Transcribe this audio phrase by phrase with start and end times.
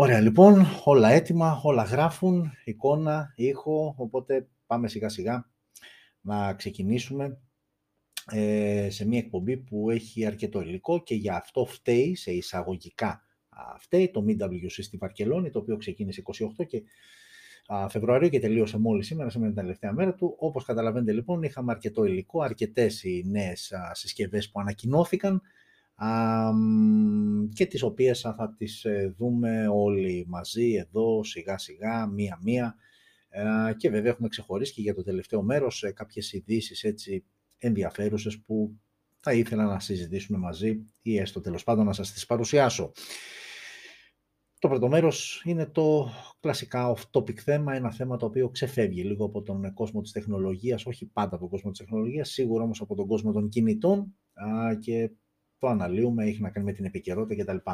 [0.00, 5.50] Ωραία, λοιπόν, όλα έτοιμα, όλα γράφουν, εικόνα, ήχο, οπότε πάμε σιγά σιγά
[6.20, 7.40] να ξεκινήσουμε
[8.32, 13.22] ε, σε μια εκπομπή που έχει αρκετό υλικό και για αυτό φταίει, σε εισαγωγικά
[13.78, 16.22] φταίει, το MWC στη Βαρκελόνη, το οποίο ξεκίνησε
[16.58, 16.82] 28 και
[17.66, 20.34] α, Φεβρουαρίου και τελείωσε μόλις σήμερα, σήμερα την τελευταία μέρα του.
[20.38, 25.42] Όπως καταλαβαίνετε λοιπόν, είχαμε αρκετό υλικό, αρκετές οι νέες α, συσκευές που ανακοινώθηκαν,
[27.52, 32.76] και τις οποίες θα τις ε, δούμε όλοι μαζί εδώ σιγά σιγά, μία-μία
[33.76, 37.24] και βέβαια έχουμε ξεχωρίσει και για το τελευταίο μέρος ε, κάποιες ειδήσεις έτσι
[37.58, 38.78] ενδιαφέρουσες που
[39.20, 42.92] θα ήθελα να συζητήσουμε μαζί ή έστω τέλος πάντων να σας τις παρουσιάσω.
[44.58, 49.42] Το πρώτο μέρος είναι το κλασικά off-topic θέμα, ένα θέμα το οποίο ξεφεύγει λίγο από
[49.42, 53.06] τον κόσμο της τεχνολογίας, όχι πάντα από τον κόσμο της τεχνολογίας, σίγουρα όμως από τον
[53.06, 54.14] κόσμο των κινητών
[54.80, 55.10] και
[55.58, 57.70] το αναλύουμε, έχει να κάνει με την επικαιρότητα κτλ.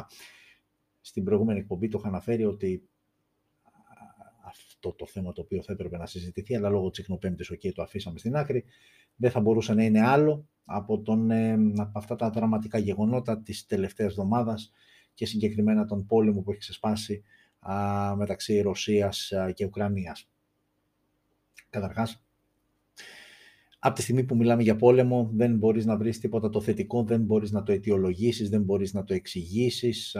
[1.01, 2.89] Στην προηγούμενη εκπομπή το είχα αναφέρει ότι
[4.45, 7.81] αυτό το θέμα το οποίο θα έπρεπε να συζητηθεί, αλλά λόγω της εκνοπέμπτης, okay, το
[7.81, 8.63] αφήσαμε στην άκρη,
[9.15, 13.65] δεν θα μπορούσε να είναι άλλο από, τον, ε, από αυτά τα δραματικά γεγονότα της
[13.65, 14.71] τελευταίας εβδομάδας
[15.13, 17.23] και συγκεκριμένα τον πόλεμο που έχει ξεσπάσει
[17.59, 20.29] α, μεταξύ Ρωσίας και Ουκρανίας.
[21.69, 22.24] Καταρχάς,
[23.85, 27.21] από τη στιγμή που μιλάμε για πόλεμο δεν μπορείς να βρεις τίποτα το θετικό, δεν
[27.21, 30.17] μπορείς να το αιτιολογήσεις, δεν μπορείς να το εξηγήσεις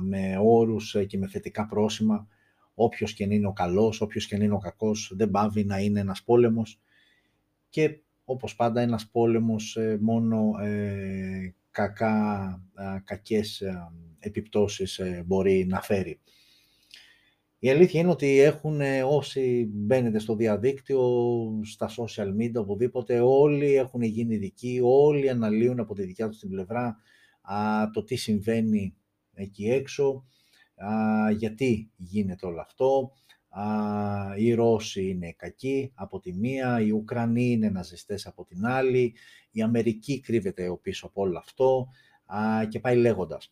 [0.00, 2.28] με όρους ε, και με θετικά πρόσημα.
[2.74, 6.22] Όποιος και είναι ο καλός, όποιος και είναι ο κακός, δεν πάβει να είναι ένας
[6.22, 6.80] πόλεμος.
[7.68, 12.62] Και όπως πάντα ένας πόλεμος ε, μόνο ε, κακά,
[13.04, 13.62] κακές
[14.18, 16.20] επιπτώσεις μπορεί να φέρει.
[17.64, 21.00] Η αλήθεια είναι ότι έχουν όσοι μπαίνετε στο διαδίκτυο,
[21.64, 26.48] στα social media, οπουδήποτε, όλοι έχουν γίνει δικοί, όλοι αναλύουν από τη δικιά τους την
[26.48, 26.96] πλευρά
[27.42, 28.96] α, το τι συμβαίνει
[29.34, 30.24] εκεί έξω,
[30.74, 33.12] α, γιατί γίνεται όλο αυτό.
[33.48, 33.64] Α,
[34.36, 39.14] οι Ρώσοι είναι κακοί από τη μία, οι Ουκρανοί είναι ναζιστές από την άλλη,
[39.50, 41.88] η Αμερική κρύβεται πίσω από όλο αυτό
[42.26, 43.50] α, και πάει λέγοντας.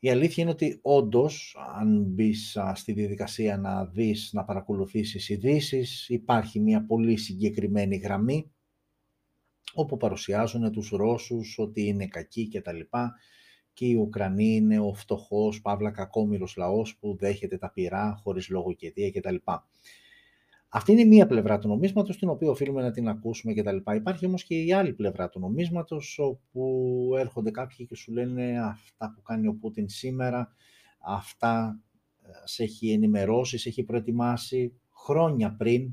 [0.00, 6.60] Η αλήθεια είναι ότι όντως, αν μπεις στη διαδικασία να δεις, να παρακολουθήσεις ειδήσεις, υπάρχει
[6.60, 8.50] μια πολύ συγκεκριμένη γραμμή
[9.74, 13.14] όπου παρουσιάζουν τους Ρώσους ότι είναι κακοί και τα λοιπά
[13.72, 18.72] και οι Ουκρανοί είναι ο φτωχός, παύλα κακόμυρος λαός που δέχεται τα πυρά χωρίς λόγο
[18.72, 19.36] και αιτία κτλ.
[20.70, 23.76] Αυτή είναι μία πλευρά του νομίσματος, την οποία οφείλουμε να την ακούσουμε κτλ.
[23.94, 29.12] Υπάρχει όμως και η άλλη πλευρά του νομίσματος, όπου έρχονται κάποιοι και σου λένε αυτά
[29.14, 30.52] που κάνει ο Πούτιν σήμερα,
[30.98, 31.80] αυτά
[32.22, 34.72] ε, σε έχει ενημερώσει, σε έχει προετοιμάσει
[35.06, 35.92] χρόνια πριν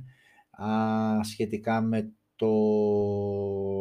[0.51, 2.51] α, σχετικά με το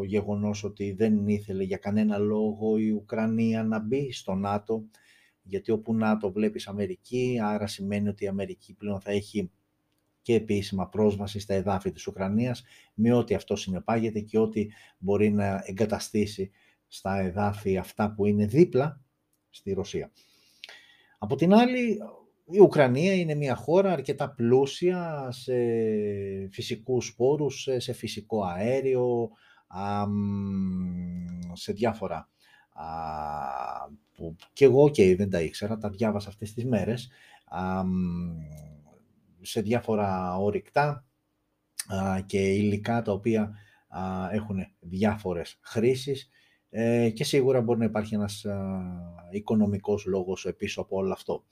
[0.05, 4.85] γεγονός ότι δεν ήθελε για κανένα λόγο η Ουκρανία να μπει στο ΝΑΤΟ,
[5.43, 9.51] γιατί όπου ΝΑΤΟ βλέπεις Αμερική, άρα σημαίνει ότι η Αμερική πλέον θα έχει
[10.25, 12.63] και επίσημα πρόσβαση στα εδάφη της Ουκρανίας
[12.95, 14.67] με ό,τι αυτό συνεπάγεται και ό,τι
[14.99, 16.51] μπορεί να εγκαταστήσει
[16.89, 19.01] στα εδάφη αυτά που είναι δίπλα
[19.51, 20.13] στη Ρωσία.
[21.19, 21.99] Από την άλλη,
[22.45, 25.55] η Ουκρανία είναι μια χώρα αρκετά πλούσια σε
[26.51, 29.31] φυσικούς πόρους, σε φυσικό αέριο,
[31.53, 32.29] σε διάφορα
[34.15, 37.11] που και εγώ και δεν τα ήξερα, τα διάβασα αυτές τις μέρες,
[39.45, 41.07] σε διάφορα ορυκτά
[42.27, 43.55] και υλικά τα οποία
[44.31, 46.29] έχουν διάφορες χρήσεις
[46.71, 48.47] ε, και σίγουρα μπορεί να υπάρχει ένας
[49.31, 51.45] οικονομικός λόγος πίσω από όλο αυτό.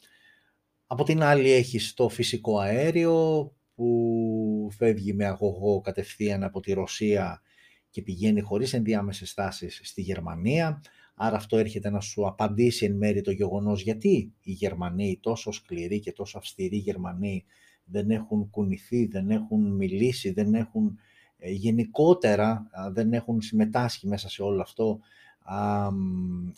[0.86, 7.42] Από την άλλη έχεις το φυσικό αέριο που φεύγει με αγωγό κατευθείαν από τη Ρωσία
[7.90, 10.82] και πηγαίνει χωρίς ενδιάμεσες στάσεις στη Γερμανία.
[11.14, 16.00] Άρα αυτό έρχεται να σου απαντήσει εν μέρει το γεγονός γιατί οι Γερμανοί, τόσο σκληροί
[16.00, 17.44] και τόσο αυστηροί Γερμανοί,
[17.84, 20.98] δεν έχουν κουνηθεί, δεν έχουν μιλήσει, δεν έχουν
[21.38, 25.00] ε, γενικότερα δεν έχουν συμμετάσχει μέσα σε όλο αυτό
[25.42, 25.88] α,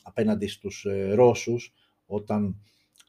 [0.02, 1.72] απέναντι στους ε, Ρώσους
[2.06, 2.56] όταν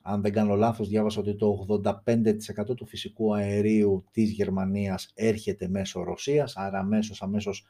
[0.01, 6.03] αν δεν κάνω λάθος διάβασα ότι το 85% του φυσικού αερίου της Γερμανίας έρχεται μέσω
[6.03, 7.65] Ρωσίας άρα αμέσως αμέσως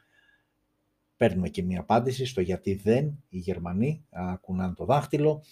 [1.16, 4.04] παίρνουμε και μία απάντηση στο γιατί δεν οι Γερμανοί
[4.40, 5.42] κουνάνε το δάχτυλο.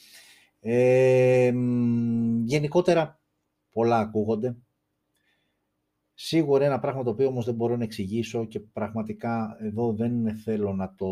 [0.60, 1.52] Ε,
[2.44, 3.20] γενικότερα
[3.72, 4.56] πολλά ακούγονται,
[6.14, 10.72] Σίγουρα ένα πράγμα το οποίο όμως δεν μπορώ να εξηγήσω και πραγματικά εδώ δεν θέλω
[10.72, 11.10] να το,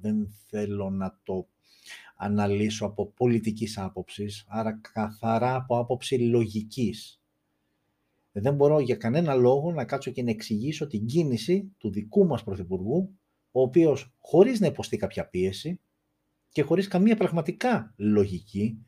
[0.00, 1.48] δεν θέλω να το
[2.16, 7.22] αναλύσω από πολιτικής άποψης, άρα καθαρά από άποψη λογικής.
[8.32, 12.44] Δεν μπορώ για κανένα λόγο να κάτσω και να εξηγήσω την κίνηση του δικού μας
[12.44, 13.18] Πρωθυπουργού,
[13.50, 15.80] ο οποίος χωρίς να υποστεί κάποια πίεση
[16.48, 18.86] και χωρίς καμία πραγματικά λογική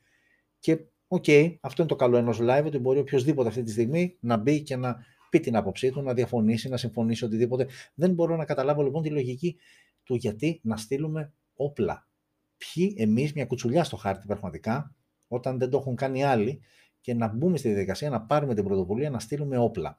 [0.59, 0.79] Και
[1.09, 4.37] OK, okay, αυτό είναι το καλό ενός live, ότι μπορεί οποιοδήποτε αυτή τη στιγμή να
[4.37, 4.97] μπει και να
[5.31, 7.67] πει την άποψή του, να διαφωνήσει, να συμφωνήσει οτιδήποτε.
[7.95, 9.57] Δεν μπορώ να καταλάβω λοιπόν τη λογική
[10.05, 12.09] του γιατί να στείλουμε όπλα.
[12.57, 14.95] Ποιοι εμείς μια κουτσουλιά στο χάρτη πραγματικά,
[15.29, 16.61] όταν δεν το έχουν κάνει άλλοι,
[17.07, 19.99] και να μπούμε στη διαδικασία να πάρουμε την πρωτοβουλία να στείλουμε όπλα.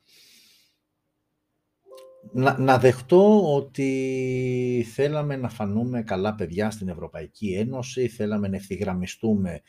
[2.33, 9.62] Να, να δεχτώ ότι θέλαμε να φανούμε καλά παιδιά στην Ευρωπαϊκή Ένωση, θέλαμε να ευθυγραμμιστούμε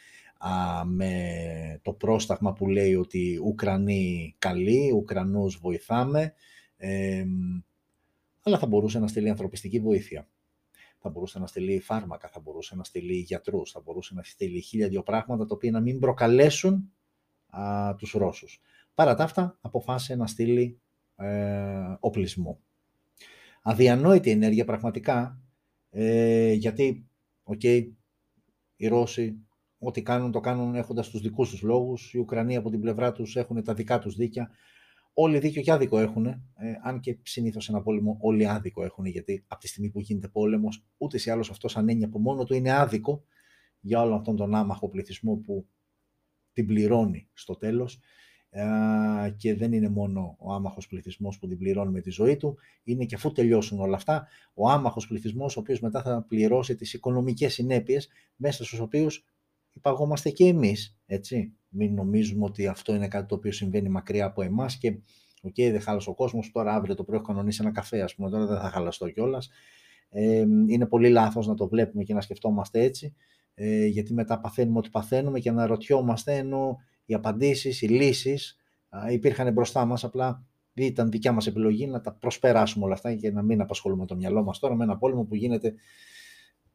[0.85, 6.32] με το πρόσταγμα που λέει ότι Ουκρανοί καλοί, Ουκρανούς βοηθάμε,
[8.43, 10.29] αλλά θα μπορούσε να στείλει ανθρωπιστική βοήθεια.
[11.00, 14.88] Θα μπορούσε να στείλει φάρμακα, θα μπορούσε να στείλει γιατρούς, θα μπορούσε να στείλει χίλια
[14.88, 16.93] δύο πράγματα τα οποία να μην προκαλέσουν
[17.49, 18.61] α, τους Ρώσους.
[18.94, 20.81] Παρά τα αυτά, αποφάσισε να στείλει
[21.17, 22.61] ε, οπλισμό.
[23.62, 25.41] Αδιανόητη ενέργεια πραγματικά,
[25.91, 27.06] ε, γιατί,
[27.43, 27.88] OK, okay,
[28.76, 29.46] οι Ρώσοι
[29.79, 33.37] ό,τι κάνουν το κάνουν έχοντας τους δικούς τους λόγους, οι Ουκρανοί από την πλευρά τους
[33.37, 34.51] έχουν τα δικά τους δίκια,
[35.13, 36.37] όλοι δίκιο και άδικο έχουν, ε,
[36.83, 40.29] αν και συνήθως σ' ένα πόλεμο όλοι άδικο έχουν, γιατί από τη στιγμή που γίνεται
[40.29, 43.25] πόλεμος, ούτως ή άλλως αυτός σαν έννοια από μόνο του είναι άδικο
[43.81, 45.67] για όλο αυτόν τον άμαχο πληθυσμό που
[46.53, 48.01] την πληρώνει στο τέλος.
[49.37, 53.05] Και δεν είναι μόνο ο άμαχος πληθυσμός που την πληρώνει με τη ζωή του, είναι
[53.05, 57.53] και αφού τελειώσουν όλα αυτά, ο άμαχος πληθυσμός ο οποίος μετά θα πληρώσει τις οικονομικές
[57.53, 59.25] συνέπειες μέσα στους οποίους
[59.79, 61.53] υπαγόμαστε και εμείς, έτσι.
[61.69, 64.99] Μην νομίζουμε ότι αυτό είναι κάτι το οποίο συμβαίνει μακριά από εμάς και
[65.43, 66.51] OK, okay, δεν χάλασε ο κόσμος.
[66.53, 68.31] Τώρα, αύριο το πρωί έχω κανονίσει ένα καφέ, ας πούμε.
[68.31, 69.49] Τώρα δεν θα χαλαστώ κιόλας.
[70.09, 73.15] Ε, είναι πολύ λάθος να το βλέπουμε και να σκεφτόμαστε έτσι
[73.61, 78.57] ε, γιατί μετά παθαίνουμε ό,τι παθαίνουμε και αναρωτιόμαστε ενώ οι απαντήσεις, οι λύσεις
[79.07, 83.31] ε, υπήρχαν μπροστά μας, απλά ήταν δικιά μας επιλογή να τα προσπεράσουμε όλα αυτά και
[83.31, 85.75] να μην απασχολούμε το μυαλό μας τώρα με ένα πόλεμο που γίνεται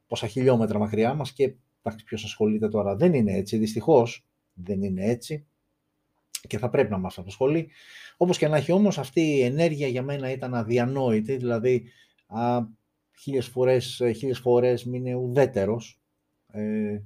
[0.07, 2.95] πόσα χιλιόμετρα μακριά μας και εντάξει, ποιος ασχολείται τώρα.
[2.95, 5.45] Δεν είναι έτσι, δυστυχώς δεν είναι έτσι
[6.47, 7.69] και θα πρέπει να μας απασχολεί.
[8.17, 11.83] Όπως και να έχει όμως αυτή η ενέργεια για μένα ήταν αδιανόητη, δηλαδή
[12.27, 12.59] α,
[13.19, 16.01] χίλιες φορές, χίλιες φορές μην είναι ουδέτερος,
[16.47, 17.01] ε,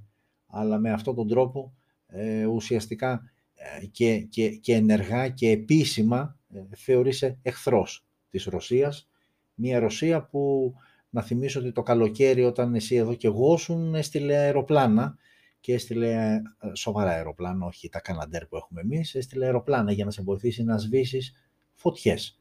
[0.47, 1.73] αλλά με αυτόν τον τρόπο
[2.07, 9.09] ε, ουσιαστικά ε, και, και, και ενεργά και επίσημα ε, θεωρήσε εχθρός της Ρωσίας.
[9.53, 10.73] Μια Ρωσία που,
[11.09, 15.17] να θυμίσω ότι το καλοκαίρι όταν εσύ εδώ και εγώ ήσουν, έστειλε αεροπλάνα
[15.59, 16.41] και έστειλε
[16.73, 20.77] σοβαρά αεροπλάνα, όχι τα καναντέρ που έχουμε εμείς, έστειλε αεροπλάνα για να σε βοηθήσει να
[20.77, 21.33] σβήσεις
[21.73, 22.39] φωτιές.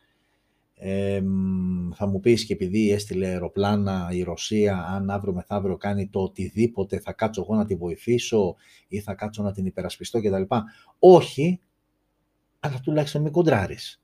[0.78, 1.22] Ε,
[1.94, 6.98] θα μου πεις και επειδή έστειλε αεροπλάνα η Ρωσία, αν αύριο μεθαύριο κάνει το οτιδήποτε,
[6.98, 8.56] θα κάτσω εγώ να τη βοηθήσω
[8.88, 10.42] ή θα κάτσω να την υπερασπιστώ κτλ.
[10.98, 11.60] Όχι,
[12.60, 14.00] αλλά τουλάχιστον μην κοντράρεις.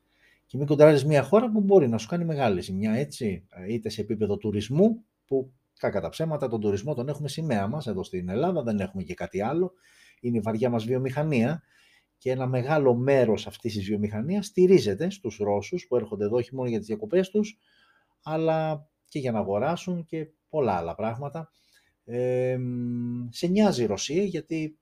[0.53, 4.01] Και μην κοντράρεις μια χώρα που μπορεί να σου κάνει μεγάλη ζημιά, έτσι, είτε σε
[4.01, 8.63] επίπεδο τουρισμού, που κακά τα ψέματα, τον τουρισμό τον έχουμε σημαία μας εδώ στην Ελλάδα,
[8.63, 9.73] δεν έχουμε και κάτι άλλο.
[10.21, 11.63] Είναι η βαριά μας βιομηχανία
[12.19, 16.69] και ένα μεγάλο μέρος αυτής της βιομηχανίας στηρίζεται στους Ρώσους που έρχονται εδώ όχι μόνο
[16.69, 17.59] για τις διακοπές τους,
[18.23, 21.51] αλλά και για να αγοράσουν και πολλά άλλα πράγματα.
[22.05, 22.59] Ε,
[23.29, 24.79] σε νοιάζει η Ρωσία γιατί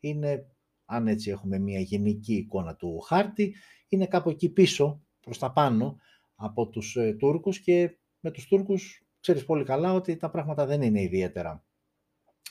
[0.00, 0.46] είναι,
[0.84, 3.54] αν έτσι έχουμε μια γενική εικόνα του χάρτη,
[3.88, 5.98] είναι κάπου εκεί πίσω, προς τα πάνω
[6.34, 10.82] από τους ε, Τούρκους και με τους Τούρκους ξέρεις πολύ καλά ότι τα πράγματα δεν
[10.82, 11.64] είναι ιδιαίτερα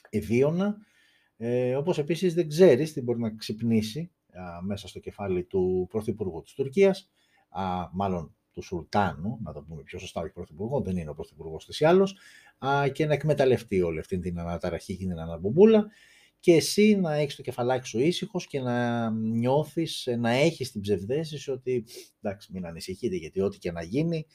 [0.09, 0.77] ευίωνα,
[1.37, 4.11] ε, όπως επίσης δεν ξέρεις τι μπορεί να ξυπνήσει
[4.61, 7.09] μέσα στο κεφάλι του Πρωθυπουργού της Τουρκίας,
[7.49, 11.65] α, μάλλον του Σουλτάνου, να το πούμε πιο σωστά, όχι Πρωθυπουργό, δεν είναι ο Πρωθυπουργός
[11.65, 12.17] της άλλος,
[12.91, 15.87] και να εκμεταλλευτεί όλη αυτή την αναταραχή και την αναμπομπούλα
[16.41, 21.51] και εσύ να έχεις το κεφαλάκι σου ήσυχος και να νιώθεις, να έχεις την ψευδέστηση
[21.51, 21.85] ότι
[22.21, 24.25] εντάξει μην ανησυχείτε γιατί ό,τι και να γίνει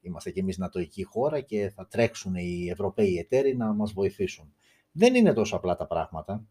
[0.00, 4.54] είμαστε κι εμείς νατοική χώρα και θα τρέξουν οι Ευρωπαίοι εταίροι να μας βοηθήσουν.
[4.92, 6.46] Δεν είναι τόσο απλά τα πράγματα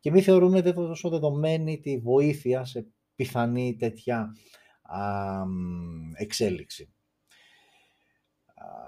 [0.00, 4.36] και μην θεωρούμε τόσο δεδομένη τη βοήθεια σε πιθανή τέτοια
[6.14, 6.92] εξέλιξη.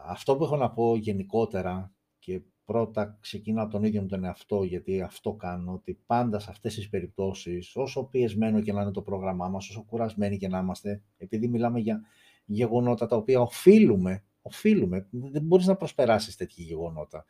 [0.07, 4.63] Αυτό που έχω να πω γενικότερα και πρώτα ξεκινάω από τον ίδιο μου τον εαυτό,
[4.63, 9.03] γιατί αυτό κάνω, ότι πάντα σε αυτές τις περιπτώσεις, όσο πιεσμένο και να είναι το
[9.03, 12.01] πρόγραμμά μας, όσο κουρασμένοι και να είμαστε, επειδή μιλάμε για
[12.45, 17.25] γεγονότα τα οποία οφείλουμε, οφείλουμε, δεν μπορείς να προσπεράσεις τέτοια γεγονότα.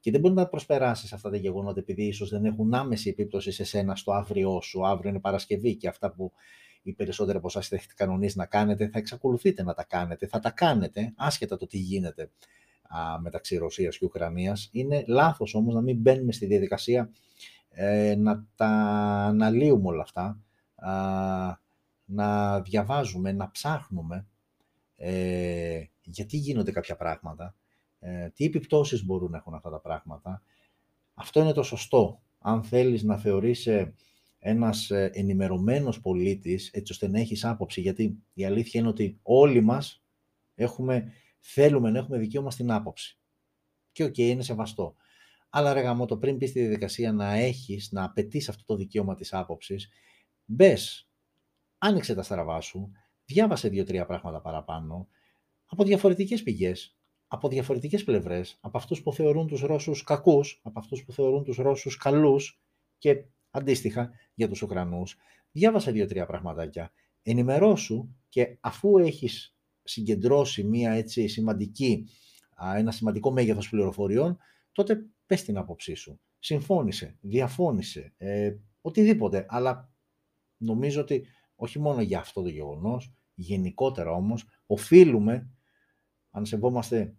[0.00, 3.64] Και δεν μπορεί να προσπεράσεις αυτά τα γεγονότα επειδή ίσως δεν έχουν άμεση επίπτωση σε
[3.64, 4.86] σένα στο αύριό σου.
[4.86, 6.32] Αύριο είναι Παρασκευή και αυτά που
[6.82, 10.26] οι περισσότεροι από εσάς έχετε κανονίσει να κάνετε, θα εξακολουθείτε να τα κάνετε.
[10.26, 12.30] Θα τα κάνετε, άσχετα το τι γίνεται
[12.90, 14.68] α, μεταξύ Ρωσίας και Ουκρανίας.
[14.72, 17.10] Είναι λάθος όμως να μην μπαίνουμε στη διαδικασία
[17.70, 18.66] ε, να τα
[19.26, 20.38] αναλύουμε όλα αυτά,
[20.74, 21.58] α,
[22.04, 24.26] να διαβάζουμε, να ψάχνουμε
[24.96, 27.54] ε, γιατί γίνονται κάποια πράγματα
[28.00, 30.42] ε, τι επιπτώσεις μπορούν να έχουν αυτά τα πράγματα.
[31.14, 32.22] Αυτό είναι το σωστό.
[32.38, 33.94] Αν θέλεις να θεωρείσαι
[34.38, 39.60] ένας ε, ενημερωμένος πολίτης, έτσι ώστε να έχεις άποψη, γιατί η αλήθεια είναι ότι όλοι
[39.60, 40.02] μας
[40.54, 43.18] έχουμε, θέλουμε να έχουμε δικαίωμα στην άποψη.
[43.92, 44.94] Και OK, okay, είναι σεβαστό.
[45.50, 49.32] Αλλά ρε γαμώτο, πριν μπεις στη διαδικασία να έχεις, να απαιτείς αυτό το δικαίωμα της
[49.32, 49.88] άποψης,
[50.44, 51.10] μπες,
[51.78, 52.92] άνοιξε τα στραβά σου,
[53.24, 55.08] διάβασε δύο-τρία πράγματα παραπάνω,
[55.66, 61.04] από διαφορετικές πηγές, από διαφορετικές πλευρές, από αυτούς που θεωρούν τους Ρώσους κακούς, από αυτούς
[61.04, 62.60] που θεωρούν τους Ρώσους καλούς
[62.98, 65.16] και αντίστοιχα για τους Ουκρανούς.
[65.50, 66.92] Διάβασε δύο-τρία πραγματάκια,
[67.22, 69.56] ενημερώσου και αφού έχεις
[69.90, 72.08] συγκεντρώσει μια έτσι σημαντική,
[72.76, 74.38] ένα σημαντικό μέγεθος πληροφοριών,
[74.72, 76.20] τότε πες την άποψή σου.
[76.38, 79.46] Συμφώνησε, διαφώνησε, ε, οτιδήποτε.
[79.48, 79.92] Αλλά
[80.56, 85.50] νομίζω ότι όχι μόνο για αυτό το γεγονός, γενικότερα όμως, οφείλουμε,
[86.30, 87.14] αν σεβόμαστε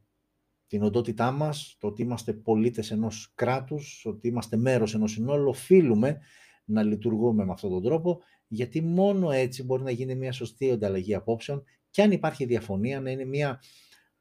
[0.67, 6.19] την οντότητά μας, το ότι είμαστε πολίτες ενός κράτους, ότι είμαστε μέρος ενός συνόλου, οφείλουμε
[6.65, 11.13] να λειτουργούμε με αυτόν τον τρόπο, γιατί μόνο έτσι μπορεί να γίνει μια σωστή ανταλλαγή
[11.15, 13.61] απόψεων και αν υπάρχει διαφωνία, να είναι μια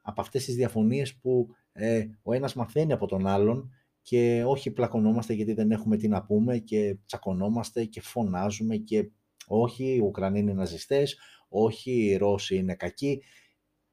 [0.02, 3.72] από αυτές τις διαφωνίες που ε, ο ένας μαθαίνει από τον άλλον
[4.02, 9.10] και όχι πλακωνόμαστε γιατί δεν έχουμε τι να πούμε και τσακωνόμαστε και φωνάζουμε και
[9.46, 13.22] όχι οι Ουκρανοί είναι ναζιστές, όχι οι Ρώσοι είναι κακοί.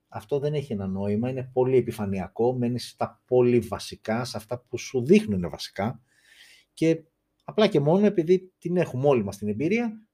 [0.08, 4.78] Αυτό δεν έχει ένα νόημα, είναι πολύ επιφανειακό, μένει στα πολύ βασικά, σε αυτά που
[4.78, 6.02] σου δείχνουν βασικά
[6.74, 7.04] και
[7.44, 10.07] απλά και μόνο επειδή την έχουμε όλοι μας την εμπειρία,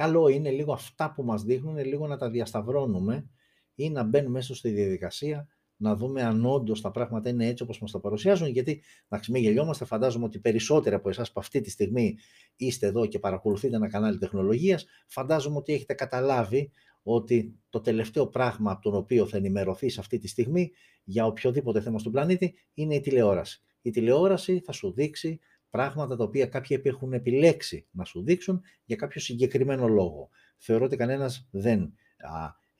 [0.00, 3.30] καλό είναι λίγο αυτά που μας δείχνουν, λίγο να τα διασταυρώνουμε
[3.74, 7.80] ή να μπαίνουμε μέσα στη διαδικασία να δούμε αν όντως τα πράγματα είναι έτσι όπως
[7.80, 8.48] μας τα παρουσιάζουν.
[8.48, 12.18] Γιατί, να μην γελιόμαστε, φαντάζομαι ότι περισσότεροι από εσάς που αυτή τη στιγμή
[12.56, 16.70] είστε εδώ και παρακολουθείτε ένα κανάλι τεχνολογίας, φαντάζομαι ότι έχετε καταλάβει
[17.02, 20.70] ότι το τελευταίο πράγμα από τον οποίο θα ενημερωθείς αυτή τη στιγμή
[21.04, 23.62] για οποιοδήποτε θέμα στον πλανήτη είναι η τηλεόραση.
[23.82, 28.96] Η τηλεόραση θα σου δείξει πράγματα τα οποία κάποιοι έχουν επιλέξει να σου δείξουν για
[28.96, 30.28] κάποιο συγκεκριμένο λόγο.
[30.56, 31.94] Θεωρώ ότι κανένας δεν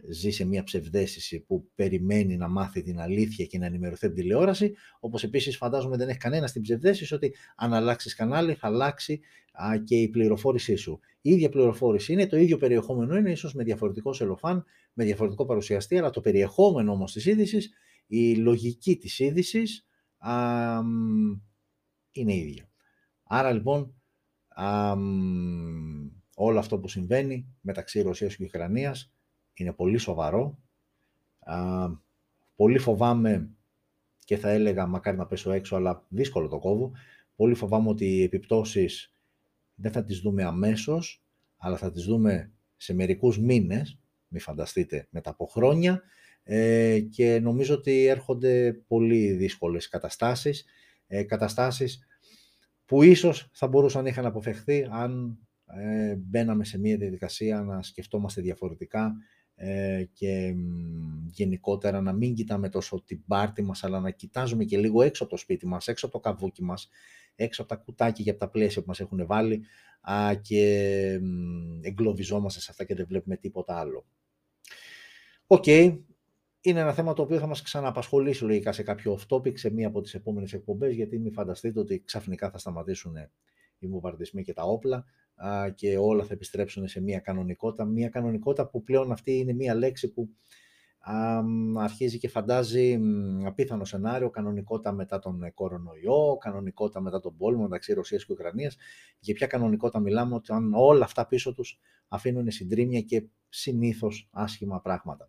[0.08, 4.74] ζει σε μια ψευδέστηση που περιμένει να μάθει την αλήθεια και να ενημερωθεί από τηλεόραση,
[5.00, 9.20] όπως επίσης φαντάζομαι δεν έχει κανένας την ψευδέστηση ότι αν αλλάξεις κανάλι θα αλλάξει
[9.52, 11.00] α, και η πληροφόρησή σου.
[11.20, 15.98] Η ίδια πληροφόρηση είναι, το ίδιο περιεχόμενο είναι, ίσως με διαφορετικό σελοφάν, με διαφορετικό παρουσιαστή,
[15.98, 17.70] αλλά το περιεχόμενο όμως της είδησης,
[18.06, 19.86] η λογική της είδησης
[22.12, 22.69] είναι ίδια.
[23.32, 23.94] Άρα λοιπόν,
[24.48, 24.92] α,
[26.34, 29.12] όλο αυτό που συμβαίνει μεταξύ Ρωσίας και Ουκρανίας
[29.54, 30.58] είναι πολύ σοβαρό.
[31.38, 31.86] Α,
[32.56, 33.50] πολύ φοβάμαι
[34.24, 36.92] και θα έλεγα μακάρι να πέσω έξω, αλλά δύσκολο το κόβω.
[37.36, 39.14] Πολύ φοβάμαι ότι οι επιπτώσεις
[39.74, 41.24] δεν θα τις δούμε αμέσως,
[41.56, 46.02] αλλά θα τις δούμε σε μερικούς μήνες, μη φανταστείτε, μετά από χρόνια
[46.42, 50.64] ε, και νομίζω ότι έρχονται πολύ δύσκολες καταστάσεις,
[51.06, 52.04] ε, καταστάσεις
[52.90, 58.40] που ίσως θα μπορούσαν να είχαν αποφευχθεί αν ε, μπαίναμε σε μια διαδικασία να σκεφτόμαστε
[58.40, 59.14] διαφορετικά
[59.54, 60.54] ε, και
[61.26, 65.32] γενικότερα να μην κοιτάμε τόσο την πάρτη μας, αλλά να κοιτάζουμε και λίγο έξω από
[65.32, 66.88] το σπίτι μας, έξω από το καβούκι μας,
[67.34, 69.62] έξω από τα κουτάκια για τα πλαίσια που μας έχουν βάλει
[70.00, 71.18] α, και
[71.80, 74.06] εγκλωβιζόμαστε σε αυτά και δεν βλέπουμε τίποτα άλλο.
[75.46, 75.64] Οκ,
[76.60, 80.00] είναι ένα θέμα το οποίο θα μας ξαναπασχολήσει λογικά σε κάποιο off-topic, σε μία από
[80.00, 83.14] τις επόμενες εκπομπές, γιατί μην φανταστείτε ότι ξαφνικά θα σταματήσουν
[83.78, 85.04] οι βομβαρδισμοί και τα όπλα
[85.74, 87.84] και όλα θα επιστρέψουν σε μια κανονικότητα.
[87.84, 90.28] Μια κανονικότητα που πλέον αυτή είναι μια λέξη που
[91.76, 93.00] αρχίζει και φαντάζει
[93.44, 98.76] απίθανο σενάριο, κανονικότητα μετά τον κορονοϊό, κανονικότητα μετά τον πόλεμο μεταξύ Ρωσίας και Ουκρανίας.
[99.18, 104.80] Για ποια κανονικότητα μιλάμε, ότι αν όλα αυτά πίσω τους αφήνουν συντρίμμια και συνήθως άσχημα
[104.80, 105.28] πράγματα.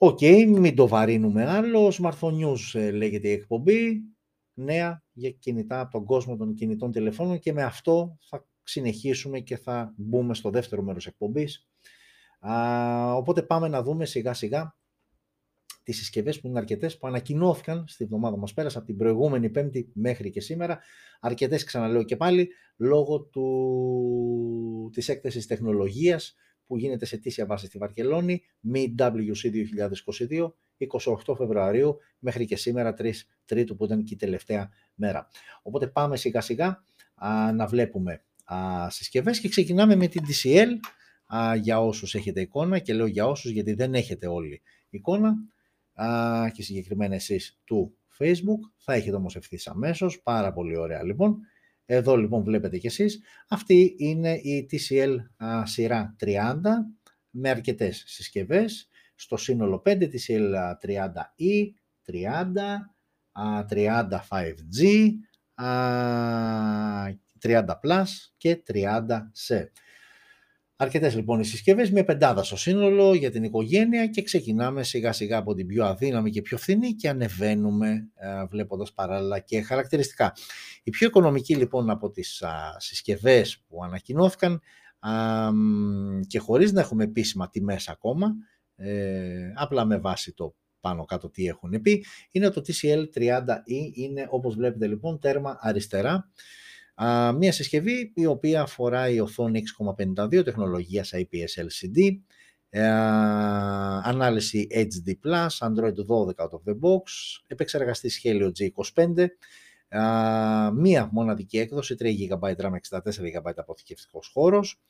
[0.00, 1.88] Οκ, μην το βαρύνουμε άλλο.
[1.88, 4.02] Smartphone News ε, λέγεται η εκπομπή.
[4.54, 9.56] Νέα για κινητά από τον κόσμο των κινητών τηλεφώνων και με αυτό θα συνεχίσουμε και
[9.56, 11.68] θα μπούμε στο δεύτερο μέρος εκπομπής.
[12.40, 14.76] Α, οπότε πάμε να δούμε σιγά σιγά
[15.82, 19.90] τις συσκευές που είναι αρκετές που ανακοινώθηκαν στη βδομάδα μας πέρασε από την προηγούμενη πέμπτη
[19.94, 20.78] μέχρι και σήμερα.
[21.20, 26.34] Αρκετές ξαναλέω και πάλι λόγω του, της έκθεσης τεχνολογίας
[26.68, 28.42] που γίνεται σε τήσια βάση στη Βαρκελόνη,
[28.98, 29.50] WC
[30.28, 30.52] 2022,
[31.26, 33.10] 28 Φεβρουαρίου μέχρι και σήμερα 3
[33.44, 35.28] Τρίτου που ήταν και η τελευταία μέρα.
[35.62, 36.84] Οπότε πάμε σιγά σιγά
[37.14, 40.68] α, να βλέπουμε α, συσκευές και ξεκινάμε με την TCL
[41.36, 45.34] α, για όσους έχετε εικόνα και λέω για όσους γιατί δεν έχετε όλοι εικόνα
[45.92, 48.60] α, και συγκεκριμένα εσείς του Facebook.
[48.76, 51.38] Θα έχετε όμως ευθύς αμέσως, πάρα πολύ ωραία λοιπόν.
[51.90, 56.60] Εδώ λοιπόν βλέπετε κι εσείς, αυτή είναι η TCL α, σειρά 30
[57.30, 61.72] με αρκετές συσκευές, στο σύνολο 5 TCL 30E,
[62.04, 62.54] 30,
[63.68, 65.08] 30 5G,
[67.40, 69.64] 30 Plus και 30C.
[70.80, 75.36] Αρκετές λοιπόν οι συσκευές, μια πεντάδα στο σύνολο για την οικογένεια και ξεκινάμε σιγά σιγά
[75.38, 80.32] από την πιο αδύναμη και πιο φθηνή και ανεβαίνουμε ε, βλέποντας παράλληλα και χαρακτηριστικά.
[80.82, 84.60] Η πιο οικονομική λοιπόν από τις α, συσκευές που ανακοινώθηκαν
[84.98, 85.12] α,
[86.26, 88.34] και χωρίς να έχουμε επίσημα τιμές ακόμα,
[88.76, 94.26] ε, απλά με βάση το πάνω κάτω τι έχουν πει, είναι το TCL 30E, είναι
[94.30, 96.30] όπως βλέπετε λοιπόν τέρμα αριστερά,
[97.36, 99.62] μια συσκευή η οποία φοράει οθόνη
[99.96, 102.18] 6,52 τεχνολογίας IPS LCD,
[102.70, 102.82] ες,
[104.02, 105.14] ανάλυση HD+,
[105.58, 107.02] Android 12 out of the box,
[107.46, 109.26] επεξεργαστής Helio G25,
[110.74, 114.80] μία μοναδική έκδοση, 3 GB RAM, 64 GB αποθηκευτικός χώρος,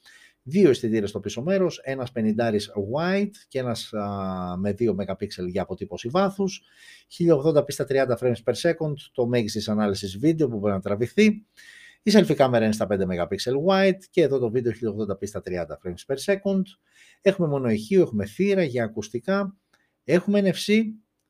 [0.43, 3.91] δύο αισθητήρες στο πίσω μέρος, ένας 50 wide και ένας
[4.57, 6.62] με 2 MP για αποτύπωση βάθους,
[7.09, 11.47] 1080p στα 30 frames per second, το μέγιστης ανάλυσης βίντεο που μπορεί να τραβηχθεί,
[12.09, 15.50] η selfie κάμερα είναι στα 5 MP wide και εδώ το βίντεο 1080p στα 30
[15.53, 16.62] frames per second.
[17.21, 19.57] Έχουμε μόνο ηχείο, έχουμε θύρα για ακουστικά,
[20.05, 20.83] έχουμε NFC,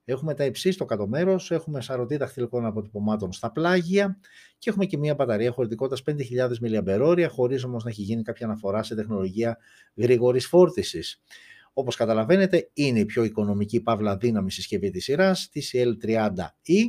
[0.04, 4.18] έχουμε τα υψί στο κάτω μέρος, έχουμε σαρωτή δαχτυλικών αποτυπωμάτων στα πλάγια
[4.58, 8.82] και έχουμε και μια μπαταρία χωρητικότητας 5.000 mAh, χωρίς όμως να έχει γίνει κάποια αναφορά
[8.82, 9.58] σε τεχνολογία
[9.97, 11.23] γρήγορης φόρτισης.
[11.73, 16.85] Όπως καταλαβαίνετε, είναι η πιο οικονομική παύλα δύναμη συσκευή της σειράς, TCL30E,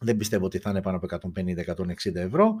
[0.00, 1.30] δεν πιστεύω ότι θα είναι πάνω από
[2.06, 2.54] 150-160 ευρώ.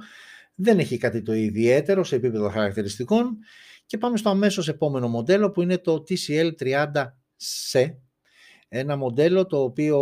[0.54, 3.38] Δεν έχει κάτι το ιδιαίτερο σε επίπεδο χαρακτηριστικών.
[3.86, 7.94] Και πάμε στο αμέσως επόμενο μοντέλο που είναι το TCL30C.
[8.68, 9.98] Ένα μοντέλο το οποίο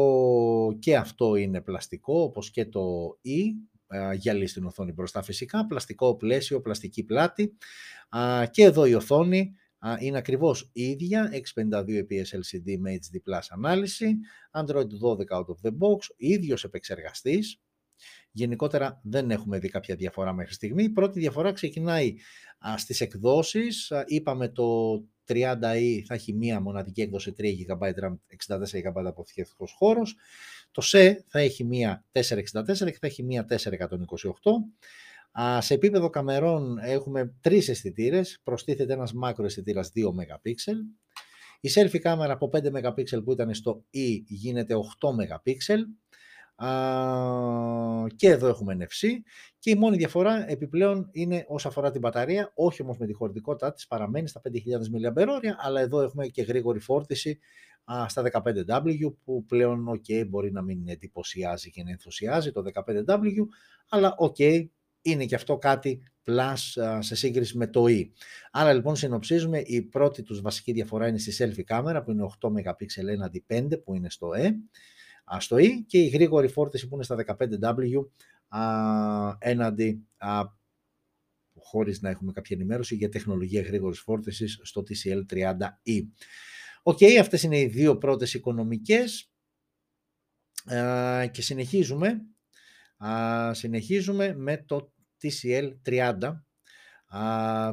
[0.78, 3.40] και αυτό είναι πλαστικό όπως και το E,
[4.14, 7.56] γυαλί στην οθόνη μπροστά φυσικά, πλαστικό πλαίσιο, πλαστική πλάτη
[8.50, 9.54] και εδώ η οθόνη
[9.98, 14.16] είναι ακριβώς η ίδια, 652 IPS LCD με HD Plus ανάλυση,
[14.52, 17.60] Android 12 out of the box, ίδιος επεξεργαστής.
[18.30, 20.82] Γενικότερα δεν έχουμε δει κάποια διαφορά μέχρι στιγμή.
[20.82, 22.14] Η πρώτη διαφορά ξεκινάει
[22.68, 23.92] α, στις εκδόσεις.
[24.06, 30.16] είπαμε το 30i θα έχει μία μοναδική έκδοση 3 GB RAM, 64 GB αποθηκευτικός χώρος.
[30.70, 32.20] Το SE θα έχει μία 464
[32.64, 33.56] και θα έχει μία 428
[35.58, 40.52] σε επίπεδο καμερών έχουμε τρεις αισθητήρες, προστίθεται ένας μάκρο αισθητήρα 2 MP.
[41.60, 45.52] Η selfie κάμερα από 5 MP που ήταν στο E γίνεται 8 MP.
[48.16, 49.08] Και εδώ έχουμε NFC
[49.58, 53.72] και η μόνη διαφορά επιπλέον είναι όσο αφορά την μπαταρία, όχι όμως με τη χωρητικότητά
[53.72, 54.50] της παραμένει στα 5.000
[55.14, 57.38] mAh, αλλά εδώ έχουμε και γρήγορη φόρτιση
[58.06, 63.18] στα 15W που πλέον ok μπορεί να μην εντυπωσιάζει και να ενθουσιάζει το 15W,
[63.88, 64.66] αλλά ok
[65.02, 66.54] είναι και αυτό κάτι plus
[66.98, 68.08] σε σύγκριση με το E.
[68.50, 72.48] Άρα λοιπόν συνοψίζουμε η πρώτη τους βασική διαφορά είναι στη selfie κάμερα που είναι 8
[72.48, 74.50] MP έναντι 5 που είναι στο E,
[75.38, 78.04] στο E και η γρήγορη φόρτιση που είναι στα 15W
[79.38, 80.06] έναντι
[81.60, 86.06] χωρίς να έχουμε κάποια ενημέρωση για τεχνολογία γρήγορης φόρτισης στο TCL30E.
[86.82, 89.32] OK, okay, αυτές είναι οι δύο πρώτες οικονομικές
[91.30, 92.22] και συνεχίζουμε
[93.52, 96.18] συνεχίζουμε με το TCL 30.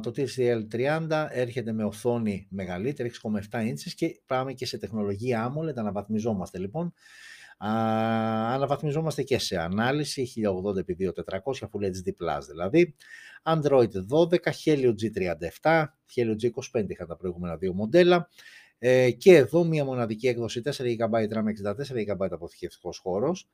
[0.01, 3.11] το TCL 30 έρχεται με οθόνη μεγαλύτερη,
[3.51, 6.93] 6,7 inches και πάμε και σε τεχνολογία AMOLED, αναβαθμιζόμαστε λοιπόν.
[7.57, 7.69] Α,
[8.53, 12.95] αναβαθμιζόμαστε και σε ανάλυση 1080x2400 Full HD Plus δηλαδή
[13.43, 15.85] Android 12, Helio G37
[16.15, 18.29] Helio G25 είχαν τα προηγούμενα δύο μοντέλα
[18.77, 21.43] ε, και εδώ μια μοναδική έκδοση 4 GB RAM
[22.13, 23.49] 64 GB αποθηκευτικός χώρος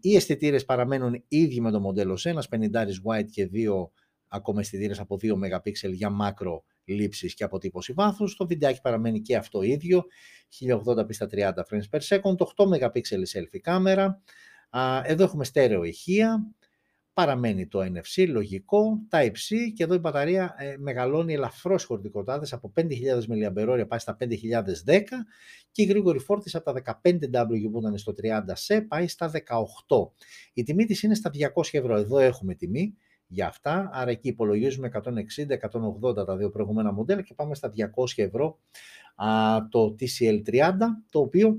[0.00, 2.68] οι αισθητήρες παραμένουν ίδιοι με το μοντέλο σε ένας 50
[3.06, 3.92] wide και δύο
[4.28, 8.36] ακόμα αισθητήρες από 2 MP για μάκρο λήψης και αποτύπωση βάθους.
[8.36, 10.04] Το βιντεάκι παραμένει και αυτό ίδιο,
[10.48, 14.22] 1080p στα 30 frames per second, 8 MP selfie κάμερα.
[15.04, 16.46] Εδώ έχουμε στέρεο ηχεία,
[17.14, 22.84] παραμένει το NFC, λογικό, Type-C και εδώ η μπαταρία ε, μεγαλώνει ελαφρώς χωρητικοτάτες από 5.000
[23.28, 24.28] mAh πάει στα 5.010
[25.70, 29.30] και η γρήγορη φόρτιση από τα 15W που ήταν στο 30C πάει στα
[29.86, 30.08] 18.
[30.52, 31.96] Η τιμή της είναι στα 200 ευρώ.
[31.96, 32.94] Εδώ έχουμε τιμή
[33.26, 34.90] για αυτά, άρα εκεί υπολογίζουμε
[36.12, 38.58] 160-180 τα δύο προηγούμενα μοντέλα και πάμε στα 200 ευρώ
[39.14, 39.28] α,
[39.70, 40.76] το TCL30,
[41.10, 41.58] το οποίο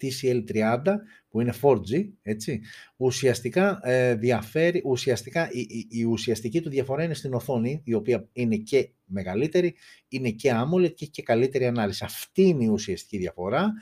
[0.00, 0.82] TCL30
[1.28, 2.60] που είναι 4G, έτσι,
[2.96, 8.56] ουσιαστικά ε, διαφέρει, ουσιαστικά η, η, ουσιαστική του διαφορά είναι στην οθόνη, η οποία είναι
[8.56, 9.74] και μεγαλύτερη,
[10.08, 12.04] είναι και AMOLED και έχει και καλύτερη ανάλυση.
[12.04, 13.72] Αυτή είναι η ουσιαστική διαφορά.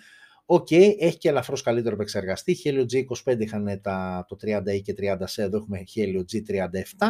[0.44, 2.57] OK, okay, έχει και ελαφρώς καλύτερο επεξεργαστή.
[2.64, 7.07] Helio G25 είχαν τα, το 30 και 30SE, εδώ έχουμε Helio G37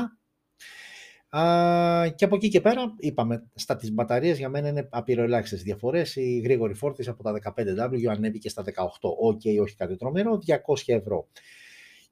[2.14, 6.16] και από εκεί και πέρα, είπαμε, στα τις μπαταρίες για μένα είναι απειροελάχιστες διαφορές.
[6.16, 9.10] Η γρήγορη φόρτιση από τα 15W ανέβηκε στα 18.
[9.18, 11.28] OK, okay, όχι κάτι τρομερό, 200 ευρώ.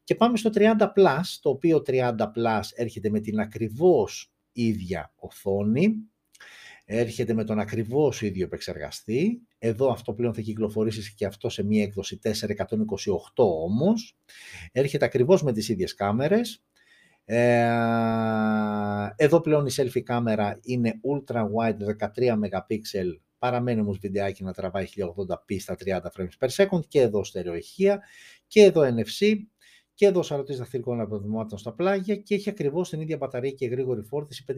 [0.05, 5.95] Και πάμε στο 30 Plus, το οποίο 30 Plus έρχεται με την ακριβώς ίδια οθόνη,
[6.85, 9.43] έρχεται με τον ακριβώς ίδιο επεξεργαστή.
[9.59, 12.33] Εδώ αυτό πλέον θα κυκλοφορήσει και αυτό σε μία έκδοση 428
[13.37, 14.17] όμως.
[14.73, 16.65] Έρχεται ακριβώς με τις ίδιες κάμερες.
[17.25, 21.77] Ε, εδώ πλέον η selfie κάμερα είναι ultra wide
[22.17, 22.79] 13 MP,
[23.39, 28.03] παραμένει όμως βιντεάκι να τραβάει 1080p στα 30 frames per second και εδώ στερεοεχεία
[28.47, 29.37] και εδώ NFC
[29.95, 34.03] και εδώ σαρωτής δαχτυλικών αποδημάτων στα πλάγια και έχει ακριβώς την ίδια μπαταρία και γρήγορη
[34.03, 34.55] φόρτιση 5010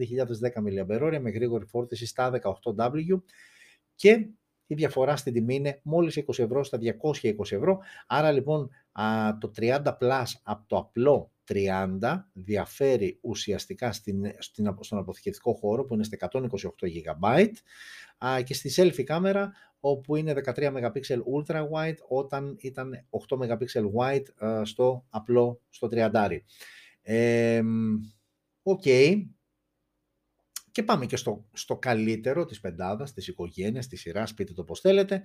[0.87, 3.21] mAh με γρήγορη φόρτιση στα 18W
[3.95, 4.27] και
[4.67, 7.79] η διαφορά στην τιμή είναι μόλις 20 ευρώ στα 220 ευρώ.
[8.07, 8.69] Άρα λοιπόν
[9.39, 11.97] το 30 Plus από το απλό 30
[12.33, 17.51] διαφέρει ουσιαστικά στην, στον αποθηκευτικό χώρο που είναι στα 128 GB
[18.43, 20.91] και στη selfie κάμερα όπου είναι 13 MP
[21.35, 23.65] ultra wide όταν ήταν 8 MP
[23.97, 24.25] wide
[24.63, 26.37] στο απλό, στο 30.
[28.61, 28.83] Οκ.
[30.71, 34.79] Και πάμε και στο, στο καλύτερο της πεντάδας, της οικογένειας, της σειράς, πείτε το πώς
[34.79, 35.21] θέλετε,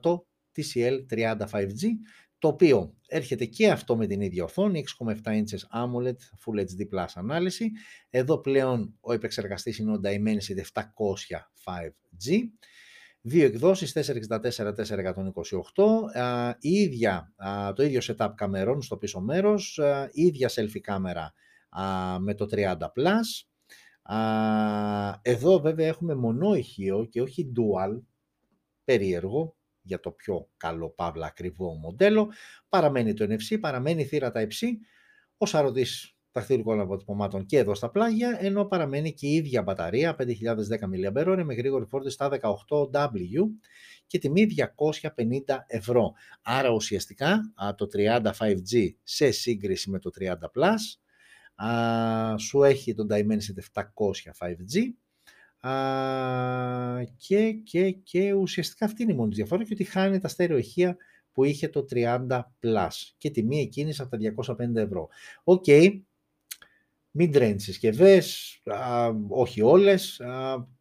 [0.00, 1.86] το TCL 30 5G,
[2.40, 7.06] το οποίο έρχεται και αυτό με την ίδια οθόνη, 6,7 inches AMOLED Full HD Plus
[7.14, 7.70] ανάλυση.
[8.10, 10.82] Εδώ πλέον ο επεξεργαστής είναι ο Dimensity 700
[11.64, 12.38] 5G.
[13.22, 14.04] Δύο εκδόσεις, 464-428,
[16.58, 17.34] η ίδια,
[17.74, 21.32] το ίδιο setup καμερών στο πίσω μέρος, η ίδια selfie κάμερα
[22.18, 22.76] με το 30+.
[25.22, 28.00] Εδώ βέβαια έχουμε μονό ηχείο και όχι dual,
[28.84, 29.56] περίεργο,
[29.90, 32.32] για το πιο καλό παύλα ακριβό μοντέλο.
[32.68, 34.66] Παραμένει το NFC, παραμένει η θύρα Type-C,
[35.36, 40.24] ο σαρωτής δαχτυλικών αποτυπωμάτων και εδώ στα πλάγια, ενώ παραμένει και η ίδια μπαταρία 5010
[41.12, 43.42] mAh με γρήγορη φόρτιση στα 18W
[44.06, 44.46] και τιμή
[45.46, 46.12] 250 ευρώ.
[46.42, 47.40] Άρα ουσιαστικά
[47.76, 50.78] το 30 5G σε σύγκριση με το 30 Plus
[52.38, 53.82] σου έχει τον Dimensity 700
[54.38, 54.80] 5G
[57.16, 60.60] και, και, και ουσιαστικά αυτή είναι η μόνη διαφορά και ότι χάνει τα στέρεο
[61.32, 62.26] που είχε το 30
[62.62, 64.18] Plus και τιμή εκκίνησης από τα
[64.56, 65.08] 250 ευρώ.
[65.44, 66.00] OK, okay,
[67.18, 68.58] mid-range συσκευές,
[69.28, 70.20] όχι όλες,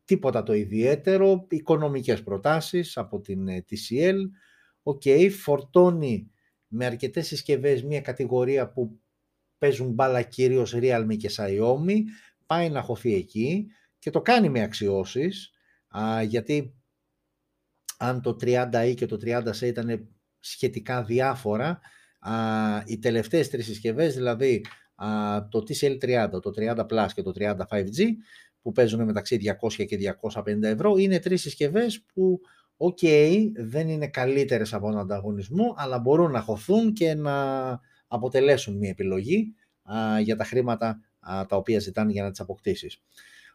[0.05, 4.17] τίποτα το ιδιαίτερο, οικονομικές προτάσεις από την ε, TCL.
[4.83, 6.31] OK, okay, φορτώνει
[6.67, 8.99] με αρκετές συσκευές μια κατηγορία που
[9.57, 11.95] παίζουν μπάλα κυρίως Realme και Xiaomi,
[12.45, 13.67] πάει να χωθεί εκεί
[13.99, 15.51] και το κάνει με αξιώσεις,
[16.27, 16.73] γιατί
[17.97, 20.09] αν το 30E και το 30SE ήταν
[20.39, 21.79] σχετικά αδιάφορα,
[22.19, 22.33] α,
[22.85, 25.07] οι τελευταίες τρεις συσκευές, δηλαδή α,
[25.47, 28.05] το TCL30, το 30 Plus και το 30 5G,
[28.62, 32.39] που παίζουν μεταξύ 200 και 250 ευρώ, είναι τρεις συσκευές που,
[32.77, 32.99] οκ,
[33.55, 39.55] δεν είναι καλύτερες από τον ανταγωνισμό, αλλά μπορούν να χωθούν και να αποτελέσουν μια επιλογή
[39.83, 40.99] α, για τα χρήματα
[41.47, 43.01] τα οποία ζητάνε για να τις αποκτήσεις.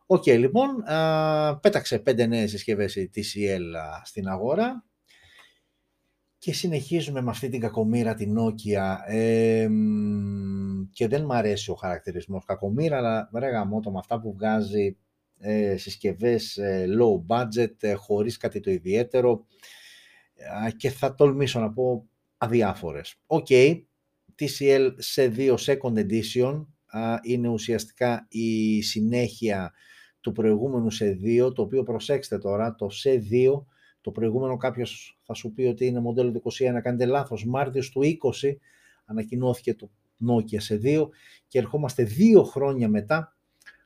[0.07, 0.83] OK, okay, λοιπόν,
[1.61, 4.85] πέταξε πέντε νέες συσκευές η TCL στην αγορά
[6.39, 8.97] και συνεχίζουμε με αυτή την κακομήρα την Nokia
[10.93, 14.97] και δεν μ' αρέσει ο χαρακτηρισμός κακομήρα, αλλά ρε γαμώτο με αυτά που βγάζει
[15.39, 19.47] ε, συσκευές ε, low budget, ε, χωρίς κάτι το ιδιαίτερο
[20.77, 23.15] και θα τολμήσω να πω αδιάφορες.
[23.27, 23.83] OK, okay,
[24.39, 26.67] TCL C2 second edition
[27.23, 29.73] είναι ουσιαστικά η συνέχεια
[30.25, 33.65] του προηγούμενου σε 2, το οποίο προσέξτε τώρα, το σε 2,
[34.01, 38.01] το προηγούμενο κάποιος θα σου πει ότι είναι μοντέλο του 21, κάνετε λάθος, Μάρτιος του
[38.03, 38.57] 20
[39.05, 39.91] ανακοινώθηκε το
[40.29, 41.09] Nokia C2
[41.49, 43.37] και ερχόμαστε δύο χρόνια μετά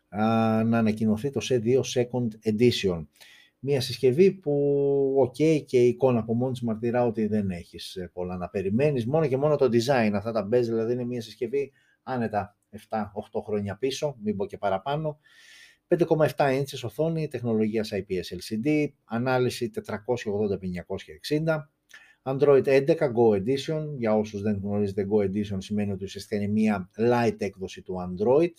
[0.09, 0.21] α,
[0.65, 3.07] να ανακοινωθεί το C2 Second Edition.
[3.59, 5.35] Μία συσκευή που, οκ,
[5.67, 9.27] και η εικόνα από μόνη της μαρτυρά ότι δεν έχεις ε, πολλά να περιμένεις, μόνο
[9.27, 11.73] και μόνο το design, αυτά τα μπέζ, δηλαδή είναι μία συσκευή
[12.03, 12.57] άνετα
[12.89, 13.07] 7-8
[13.45, 15.19] χρόνια πίσω, μην πω και παραπάνω.
[15.89, 21.59] 5,7 inches οθόνη, τεχνολογίας IPS LCD, ανάλυση 480x960,
[22.23, 26.91] Android 11 Go Edition, για όσους δεν γνωρίζετε Go Edition σημαίνει ότι ουσιαστικά είναι μια
[26.97, 28.53] light έκδοση του Android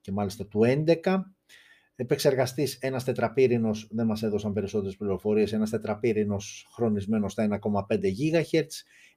[0.00, 0.60] και μάλιστα του
[1.02, 1.20] 11.
[1.96, 8.66] Επεξεργαστής ένας τετραπύρινος, δεν μας έδωσαν περισσότερες πληροφορίες, ένας τετραπύρινος χρονισμένος στα 1,5 GHz,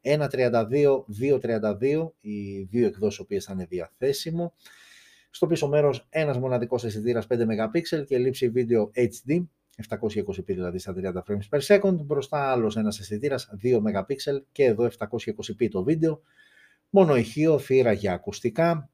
[0.02, 4.54] 1.32, 2.32, οι δύο εκδόσεις οποίες θα είναι διαθέσιμο.
[5.36, 9.46] Στο πίσω μέρος ένας μοναδικός αισθητήρας 5 MP και λήψη βίντεο HD,
[9.90, 11.96] 720p δηλαδή στα 30 frames per second.
[12.06, 14.16] Μπροστά άλλος ένας αισθητήρας 2 MP
[14.52, 16.22] και εδώ 720p το βίντεο.
[16.90, 18.90] Μόνο ηχείο, θύρα για ακουστικά.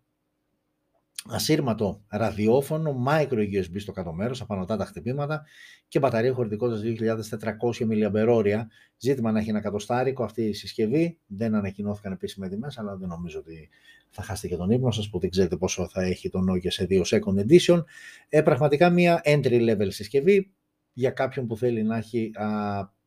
[1.25, 5.45] Ασύρματο ραδιόφωνο, micro USB στο κάτω μέρος, απανωτά τα χτυπήματα
[5.88, 8.62] και μπαταρία χωρητικότητας 2400 mAh.
[8.97, 11.19] Ζήτημα να έχει ένα κατοστάρικο αυτή η συσκευή.
[11.27, 13.69] Δεν ανακοινώθηκαν επίσημα τιμές, αλλά δεν νομίζω ότι
[14.10, 16.88] θα χάσετε και τον ύπνο σας που δεν ξέρετε πόσο θα έχει το Nokia σε
[16.89, 17.84] 2 second edition.
[18.29, 20.51] Ε, πραγματικά μια entry level συσκευή
[20.93, 22.47] για κάποιον που θέλει να έχει α,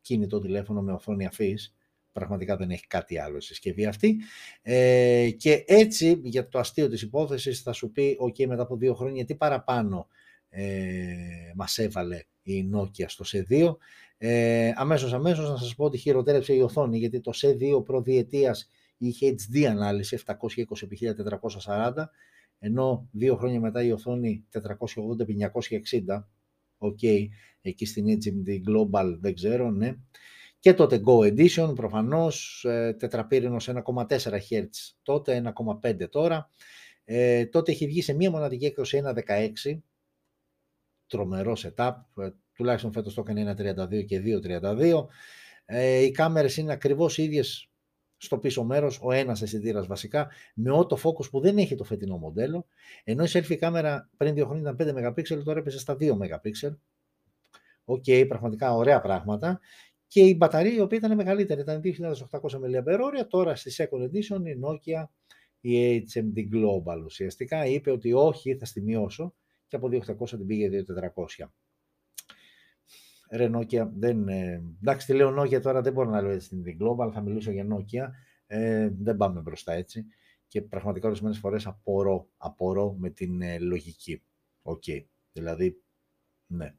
[0.00, 1.74] κινητό τηλέφωνο με οθόνη αφής
[2.14, 4.16] πραγματικά δεν έχει κάτι άλλο η συσκευή αυτή.
[4.62, 8.94] Ε, και έτσι, για το αστείο της υπόθεσης, θα σου πει, ok, μετά από δύο
[8.94, 10.08] χρόνια, τι παραπάνω
[10.48, 11.04] ε,
[11.54, 13.76] μας έβαλε η Nokia στο C2.
[14.18, 19.34] Ε, αμέσως, αμέσως, να σας πω ότι χειροτέρεψε η οθόνη, γιατί το C2 προδιετίας είχε
[19.38, 21.92] HD ανάλυση 720x1440,
[22.58, 26.24] ενώ δύο χρόνια μετά η οθόνη 480x960,
[26.78, 27.26] OK, okay,
[27.60, 29.94] εκεί στην HMD Global δεν ξέρω, ναι,
[30.64, 34.68] και τότε Go Edition προφανώς, ε, τετραπύρινος 1,4 Hz
[35.02, 36.50] τότε, 1,5 τώρα.
[37.04, 39.82] Ε, τότε έχει βγει σε μία μοναδική έκδοση 1.16,
[41.06, 45.06] τρομερό setup, ε, τουλάχιστον φέτος το έκανε 1.32 και 2.32.
[45.64, 47.70] Ε, οι κάμερες είναι ακριβώς ίδιες
[48.16, 52.66] στο πίσω μέρος, ο ένας αισθητήρας βασικά, με autofocus που δεν έχει το φετινό μοντέλο,
[53.04, 56.74] ενώ η selfie κάμερα πριν δύο χρόνια ήταν 5 MP, τώρα έπεσε στα 2 MP.
[57.84, 59.60] OK, okay, πραγματικά ωραία πράγματα
[60.06, 64.60] και η μπαταρία η οποία ήταν μεγαλύτερη, ήταν 2800 mAh, τώρα στη second edition η
[64.64, 65.04] Nokia,
[65.60, 69.34] η HMD Global ουσιαστικά είπε ότι όχι, θα στη μειώσω
[69.66, 70.84] και από 2800 την πήγε
[71.38, 71.46] 2400.
[73.30, 76.76] Ρε Nokia, δεν, ε, εντάξει τη λέω Nokia τώρα δεν μπορώ να λέω έτσι HMD
[76.80, 78.08] Global, θα μιλήσω για Nokia,
[78.46, 80.06] ε, δεν πάμε μπροστά έτσι
[80.54, 84.22] και πραγματικά ορισμένες φορές απορώ, απορώ με την ε, λογική.
[84.62, 85.04] OK, okay.
[85.32, 85.82] δηλαδή,
[86.46, 86.74] ναι.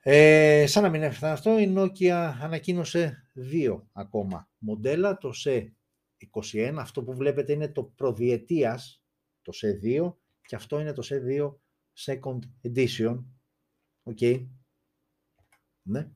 [0.00, 7.02] Ε, σαν να μην έφτανε αυτό, η Nokia ανακοίνωσε δύο ακόμα μοντέλα, το C21, αυτό
[7.02, 9.02] που βλέπετε είναι το προδιετίας,
[9.42, 11.54] το C2, και αυτό είναι το C2
[12.06, 13.24] Second Edition.
[14.02, 14.18] OK.
[14.20, 14.46] Okay.
[15.82, 16.08] Ναι.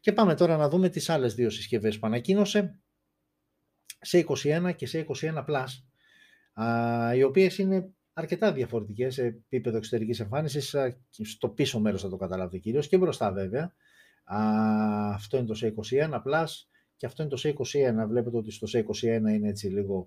[0.00, 2.78] Και πάμε τώρα να δούμε τις άλλες δύο συσκευές που ανακοίνωσε,
[4.10, 5.68] C21 και C21 Plus,
[7.16, 10.76] οι οποίες είναι αρκετά διαφορετικές σε επίπεδο εξωτερικής εμφάνισης.
[11.22, 13.74] Στο πίσω μέρος θα το καταλάβετε κυρίως και μπροστά βέβαια.
[15.14, 16.46] αυτό είναι το C21 Plus
[16.96, 18.08] και αυτό είναι το C21.
[18.08, 20.06] Βλέπετε ότι στο C21 είναι έτσι λίγο,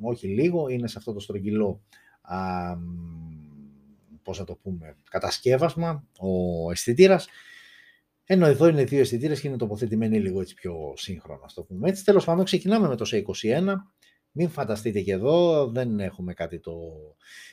[0.00, 1.82] όχι λίγο, είναι σε αυτό το στρογγυλό
[2.20, 2.36] α,
[4.22, 7.28] πώς θα το πούμε, κατασκεύασμα, ο αισθητήρας.
[8.24, 11.88] Ενώ εδώ είναι δύο αισθητήρες και είναι τοποθετημένοι λίγο έτσι πιο σύγχρονα, ας το πούμε
[11.88, 12.04] έτσι.
[12.04, 13.74] Τέλος πάντων, ξεκινάμε με το C21
[14.36, 16.72] μην φανταστείτε και εδώ, δεν έχουμε κάτι το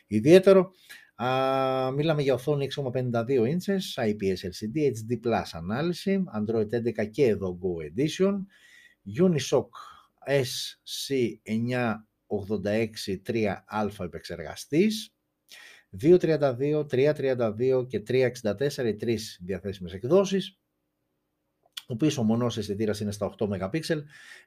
[0.08, 0.72] ιδιαίτερο.
[1.16, 1.28] Α,
[1.92, 7.68] μιλάμε για οθόνη 6,52 inches, IPS LCD, HD Plus ανάλυση, Android 11 και εδώ Go
[7.90, 8.36] Edition,
[9.22, 9.70] Unisoc
[10.28, 15.16] SC986 3α επεξεργαστής,
[16.02, 20.58] 232, 332 και 364 οι τρεις διαθέσιμες εκδόσεις,
[21.88, 23.80] ο πίσω μονός αισθητήρας είναι στα 8 MP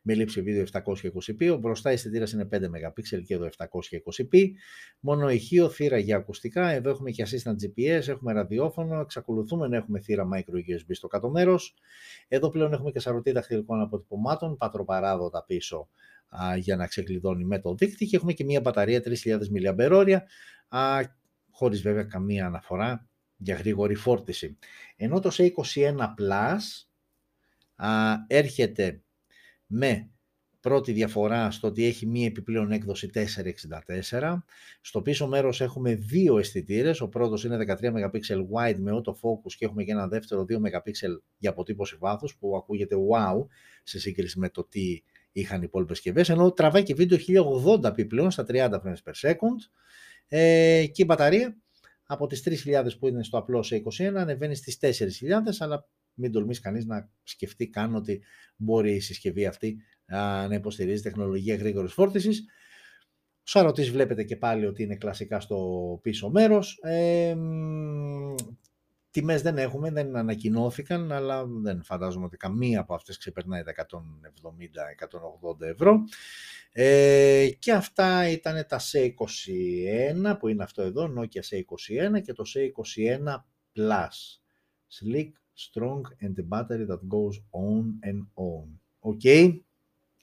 [0.02, 1.52] με λήψη βίντεο 720p.
[1.52, 4.46] Ο μπροστά αισθητήρας είναι 5 MP και εδώ 720p.
[5.00, 6.68] Μόνο ηχείο, θύρα για ακουστικά.
[6.68, 9.00] Εδώ έχουμε και assistant GPS, έχουμε ραδιόφωνο.
[9.00, 11.74] Εξακολουθούμε να έχουμε θύρα micro USB στο κάτω μέρος.
[12.28, 15.88] Εδώ πλέον έχουμε και σαρωτή δαχτυλικών αποτυπωμάτων, πατροπαράδοτα πίσω
[16.28, 19.38] α, για να ξεκλειδώνει με το δίκτυο και έχουμε και μια μπαταρία 3000
[20.70, 21.02] mAh
[21.50, 24.58] χωρίς βέβαια καμία αναφορά για γρήγορη φόρτιση.
[24.96, 26.85] Ενώ το C21 Plus
[27.76, 29.00] α, έρχεται
[29.66, 30.10] με
[30.68, 33.10] πρώτη διαφορά στο ότι έχει μία επιπλέον έκδοση
[34.10, 34.36] 464.
[34.80, 37.00] Στο πίσω μέρος έχουμε δύο αισθητήρες.
[37.00, 38.20] Ο πρώτος είναι 13 MP
[38.52, 40.92] wide με autofocus και έχουμε και ένα δεύτερο 2 MP
[41.38, 43.46] για αποτύπωση βάθους που ακούγεται wow
[43.82, 47.18] σε σύγκριση με το τι είχαν οι υπόλοιπες συσκευές, ενώ τραβάει και βίντεο
[47.82, 49.58] 1080 επιπλέον στα 30 frames per second
[50.28, 51.56] ε, και η μπαταρία
[52.06, 54.90] από τις 3.000 που είναι στο απλό σε 21 ανεβαίνει στις 4.000
[55.58, 58.22] αλλά μην τολμήσει κανείς να σκεφτεί καν ότι
[58.56, 59.76] μπορεί η συσκευή αυτή
[60.48, 62.44] να υποστηρίζει τεχνολογία γρήγορης φόρτισης.
[63.46, 66.78] Ο σαρωτής βλέπετε και πάλι ότι είναι κλασικά στο πίσω μέρος.
[66.82, 67.36] Ε,
[69.10, 75.60] τιμές δεν έχουμε, δεν ανακοινώθηκαν, αλλά δεν φαντάζομαι ότι καμία από αυτές ξεπερνάει τα 170-180
[75.60, 76.00] ευρώ.
[76.72, 83.44] Ε, και αυτά ήταν τα C21, που είναι αυτό εδώ, Nokia C21 και το C21
[83.76, 84.40] Plus.
[85.00, 88.80] Sleek, strong and the battery that goes on and on.
[88.98, 89.58] OK, okay.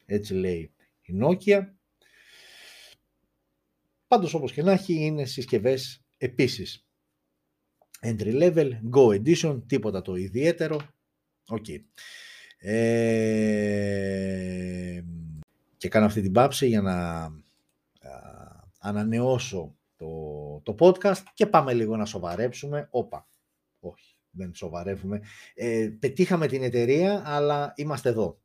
[0.05, 1.61] έτσι λέει η Nokia.
[4.07, 6.85] Πάντως όπως και να έχει είναι συσκευές επίσης.
[8.01, 10.79] Entry level, Go Edition, τίποτα το ιδιαίτερο.
[11.47, 11.65] OK.
[11.67, 11.79] Okay.
[15.77, 17.29] και κάνω αυτή την πάψη για να
[18.79, 22.87] ανανεώσω το το podcast και πάμε λίγο να σοβαρέψουμε.
[22.91, 23.27] Όπα,
[23.79, 25.21] όχι, δεν σοβαρεύουμε.
[25.53, 28.41] Ε, πετύχαμε την εταιρεία, αλλά είμαστε εδώ.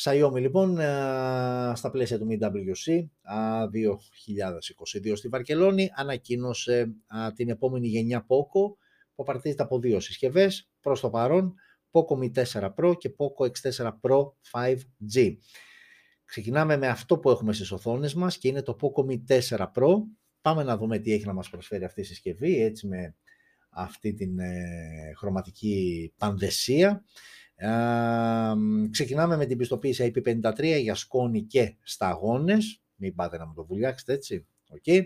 [0.00, 3.06] Xiaomi λοιπόν ε, στα πλαίσια του MWC
[5.08, 6.94] 2022 στη Βαρκελόνη ανακοίνωσε
[7.34, 8.76] την επόμενη γενιά Poco
[9.14, 11.54] που απαρτίζεται από δύο συσκευές προς το παρόν
[11.90, 15.36] Poco Mi 4 Pro και Poco X4 Pro 5G.
[16.24, 19.94] Ξεκινάμε με αυτό που έχουμε στις οθόνες μας και είναι το Poco Mi 4 Pro.
[20.40, 23.16] Πάμε να δούμε τι έχει να μας προσφέρει αυτή η συσκευή έτσι με
[23.72, 27.04] αυτή την ε, χρωματική πανδεσία.
[28.90, 32.82] ξεκινάμε με την πιστοποίηση IP53 για σκόνη και σταγόνες.
[32.94, 34.46] Μην πάτε να μου το βουλιάξετε έτσι.
[34.80, 35.02] Okay.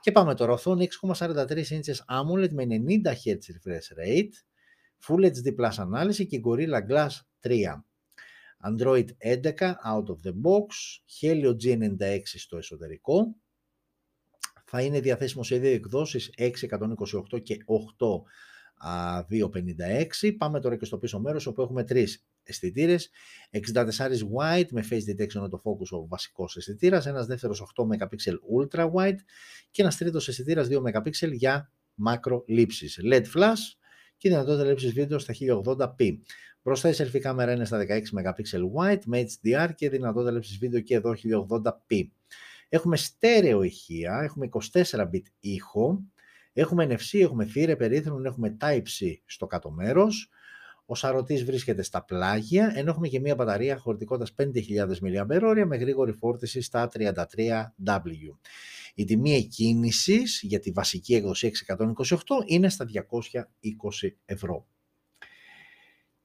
[0.00, 4.32] Και πάμε τώρα οθόνη 6,43 inches AMOLED με 90 Hz refresh rate,
[5.06, 7.10] Full HD Plus ανάλυση και Gorilla Glass
[7.40, 7.82] 3.
[8.64, 10.68] Android 11 out of the box,
[11.20, 13.36] Helio G96 στο εσωτερικό.
[14.74, 17.56] Θα είναι διαθέσιμο σε δύο εκδόσεις 628 και
[20.22, 20.36] 8256.
[20.38, 23.10] Πάμε τώρα και στο πίσω μέρος όπου έχουμε τρεις αισθητήρες.
[23.50, 23.60] 64
[24.36, 28.06] wide με face detection autofocus ο βασικός αισθητήρας, ένας δεύτερος 8 MP
[28.58, 29.18] ultra wide
[29.70, 33.00] και ένας τρίτος αισθητήρας 2 MP για μάκρο λήψεις.
[33.02, 33.76] LED flash
[34.16, 36.18] και δυνατότητα λήψης βίντεο στα 1080p.
[36.62, 38.32] Μπροστά η selfie κάμερα είναι στα 16 MP
[38.76, 42.08] wide με HDR και δυνατότητα λήψης βίντεο και εδώ 1080p.
[42.74, 46.02] Έχουμε στέρεο ηχεία, έχουμε 24 bit ήχο,
[46.52, 50.30] έχουμε NFC, έχουμε θύρα περίθρον, έχουμε Type-C στο κάτω μέρος,
[50.86, 56.12] ο σαρωτής βρίσκεται στα πλάγια, ενώ έχουμε και μια μπαταρία χωρητικότητας 5.000 mAh με γρήγορη
[56.12, 58.36] φόρτιση στα 33W.
[58.94, 62.86] Η τιμή εκκίνησης για τη βασική έκδοση 628 είναι στα
[64.02, 64.66] 220 ευρώ.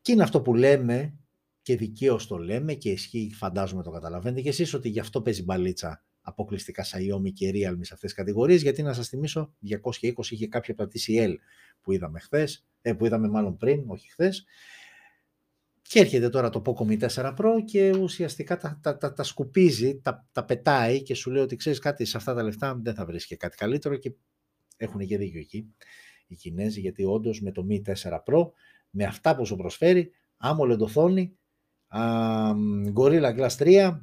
[0.02, 1.14] Και είναι αυτό που λέμε
[1.62, 5.44] και δικαίως το λέμε και ισχύει φαντάζομαι το καταλαβαίνετε και εσείς ότι γι' αυτό παίζει
[5.44, 10.48] μπαλίτσα αποκλειστικά Xiaomi και Realme σε αυτές τις κατηγορίες γιατί να σας θυμίσω 220 είχε
[10.48, 11.34] κάποια από τα TCL
[11.82, 14.46] που είδαμε χθες, ε, που είδαμε μάλλον πριν, όχι χθες.
[15.82, 20.00] Και έρχεται τώρα το Poco Mi 4 Pro και ουσιαστικά τα, τα, τα, τα σκουπίζει,
[20.02, 23.06] τα, τα πετάει και σου λέει ότι ξέρεις κάτι σε αυτά τα λεφτά δεν θα
[23.06, 24.14] βρεις και κάτι καλύτερο και
[24.78, 25.76] έχουν και δίκιο εκεί
[26.28, 27.94] οι Κινέζοι γιατί όντως με το Mi 4
[28.26, 28.50] Pro
[28.90, 30.12] με αυτά που σου προσφέρει
[30.44, 31.38] AMOLED οθόνη,
[32.96, 34.00] Gorilla Glass 3,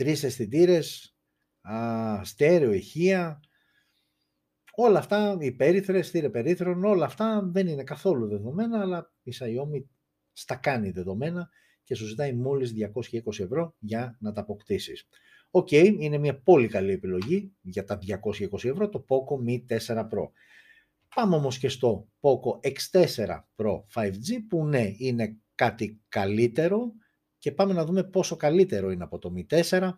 [0.00, 1.16] τρεις αισθητήρες,
[2.22, 3.40] στέρεο ηχεία,
[4.72, 9.84] όλα αυτά, οι περίθρες, στήρε περίθρον, όλα αυτά δεν είναι καθόλου δεδομένα, αλλά η Xiaomi
[10.32, 11.48] στα κάνει δεδομένα
[11.84, 15.08] και σου ζητάει μόλις 220 ευρώ για να τα αποκτήσεις.
[15.50, 17.98] OK, okay, είναι μια πολύ καλή επιλογή για τα
[18.52, 20.30] 220 ευρώ το Poco M4 Pro.
[21.14, 26.92] Πάμε όμως και στο Poco X4 Pro 5G που ναι είναι κάτι καλύτερο
[27.40, 29.90] και πάμε να δούμε πόσο καλύτερο είναι από το M4.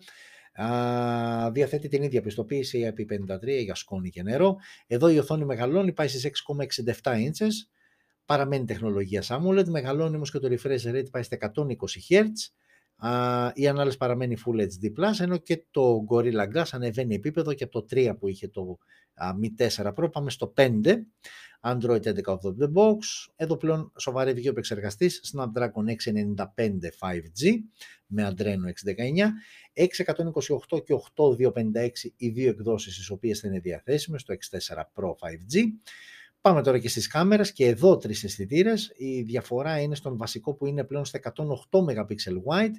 [0.65, 4.57] Α, διαθέτει την ίδια πιστοποίηση IP53 για σκόνη και νερό.
[4.87, 6.31] Εδώ η οθόνη μεγαλώνει, πάει στις
[7.03, 7.53] 6,67 inches.
[8.25, 11.51] Παραμένει τεχνολογία AMOLED, μεγαλώνει όμως και το refresh rate πάει στα 120
[12.09, 12.25] Hz.
[13.07, 17.81] Α, η ανάλυση παραμένει Full HD+, ενώ και το Gorilla Glass ανεβαίνει επίπεδο και από
[17.81, 18.79] το 3 που είχε το
[19.43, 20.71] Mi 4 Pro πάμε στο 5.
[21.65, 22.99] Android 11 out of the box.
[23.37, 26.45] Εδώ πλέον σοβαρεύει ο επεξεργαστής Snapdragon 695
[26.99, 27.59] 5G
[28.07, 29.29] με Adreno 619,
[30.71, 35.63] 628 και 8256 οι δύο εκδόσεις τις οποίες θα είναι διαθέσιμες στο X4 Pro 5G.
[36.43, 38.93] Πάμε τώρα και στις κάμερες και εδώ τρεις αισθητήρες.
[38.97, 42.75] Η διαφορά είναι στον βασικό που είναι πλέον στα 108 MP wide.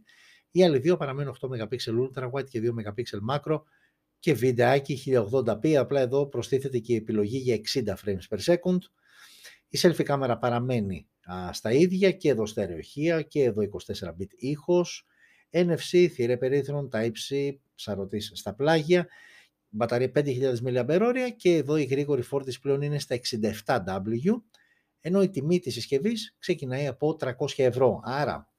[0.52, 3.62] Οι άλλοι δύο παραμένουν 8 MP ultra wide και 2 MP macro
[4.19, 8.80] και βιντεάκι 1080p, απλά εδώ προστίθεται και η επιλογή για 60 frames per second.
[9.69, 13.62] Η selfie κάμερα παραμένει α, στα ίδια και εδώ στερεοχεία και εδώ
[14.02, 15.08] 24 bit ήχος,
[15.52, 19.08] NFC, θηρε περίθρον, Type-C, σαρωτής στα πλάγια,
[19.74, 23.20] μπαταρία 5.000 mAh και εδώ η γρήγορη φόρτιση πλέον είναι στα
[23.66, 24.42] 67W,
[25.00, 28.02] ενώ η τιμή της συσκευής ξεκινάει από 300 ευρώ.
[28.04, 28.54] Άρα,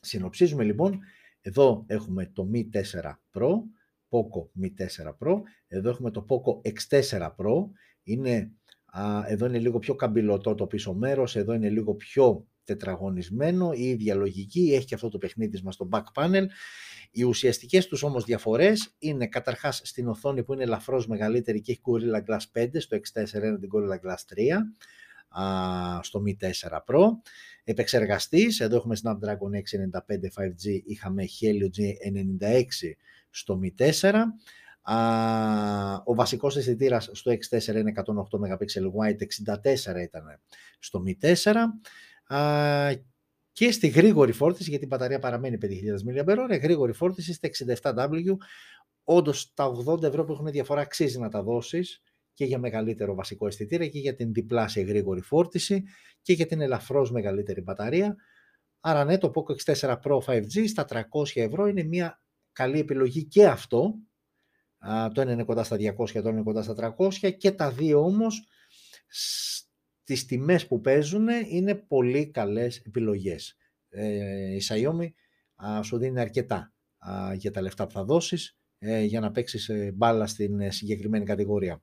[0.00, 1.00] συνοψίζουμε λοιπόν,
[1.40, 2.62] εδώ έχουμε το Mi
[3.00, 3.50] 4 Pro,
[4.08, 5.40] Poco Mi 4 Pro.
[5.66, 7.68] Εδώ έχουμε το Poco X4 Pro.
[8.02, 8.52] Είναι,
[8.84, 13.82] α, εδώ είναι λίγο πιο καμπυλωτό το πίσω μέρος, εδώ είναι λίγο πιο τετραγωνισμένο, η
[13.82, 16.44] ίδια λογική, έχει και αυτό το παιχνίδι μας στο back panel.
[17.10, 21.80] Οι ουσιαστικές τους όμως διαφορές είναι καταρχάς στην οθόνη που είναι ελαφρώς μεγαλύτερη και έχει
[21.84, 26.36] Gorilla Glass 5, στο X4 είναι την Gorilla Glass 3, στο Mi
[26.68, 27.06] 4 Pro.
[27.64, 32.64] Επεξεργαστής, εδώ έχουμε Snapdragon 695 5G, είχαμε Helio G96
[33.30, 34.12] στο Mi 4.
[36.04, 38.02] ο βασικός αισθητήρας στο X4 είναι 108
[38.38, 38.64] MP
[38.96, 39.16] wide,
[39.96, 40.40] 64 ήταν
[40.78, 41.54] στο Mi 4.
[43.52, 45.68] Και στη γρήγορη φόρτιση, γιατί η μπαταρία παραμένει 5.000
[46.24, 47.48] mAh, γρήγορη φόρτιση στα
[47.94, 48.36] 67W,
[49.04, 52.02] όντως τα 80 ευρώ που έχουν διαφορά αξίζει να τα δώσεις
[52.34, 55.82] και για μεγαλύτερο βασικό αισθητήρα και για την διπλάσια γρήγορη φόρτιση
[56.22, 58.16] και για την ελαφρώς μεγαλύτερη μπαταρία.
[58.80, 61.02] Άρα ναι, το Poco X4 Pro 5G στα 300
[61.34, 63.94] ευρώ είναι μια καλή επιλογή και αυτό.
[65.14, 68.04] Το ένα είναι κοντά στα 200, το άλλο είναι κοντά στα 300 και τα δύο
[68.04, 68.46] όμως
[70.16, 73.56] στις τιμές που παίζουν είναι πολύ καλές επιλογές.
[73.88, 75.08] Ε, η Xiaomi
[75.82, 76.72] σου δίνει αρκετά
[77.34, 81.24] για τα λεφτά που θα δώσεις ε, για να παίξεις ε, μπάλα στην ε, συγκεκριμένη
[81.24, 81.82] κατηγορία.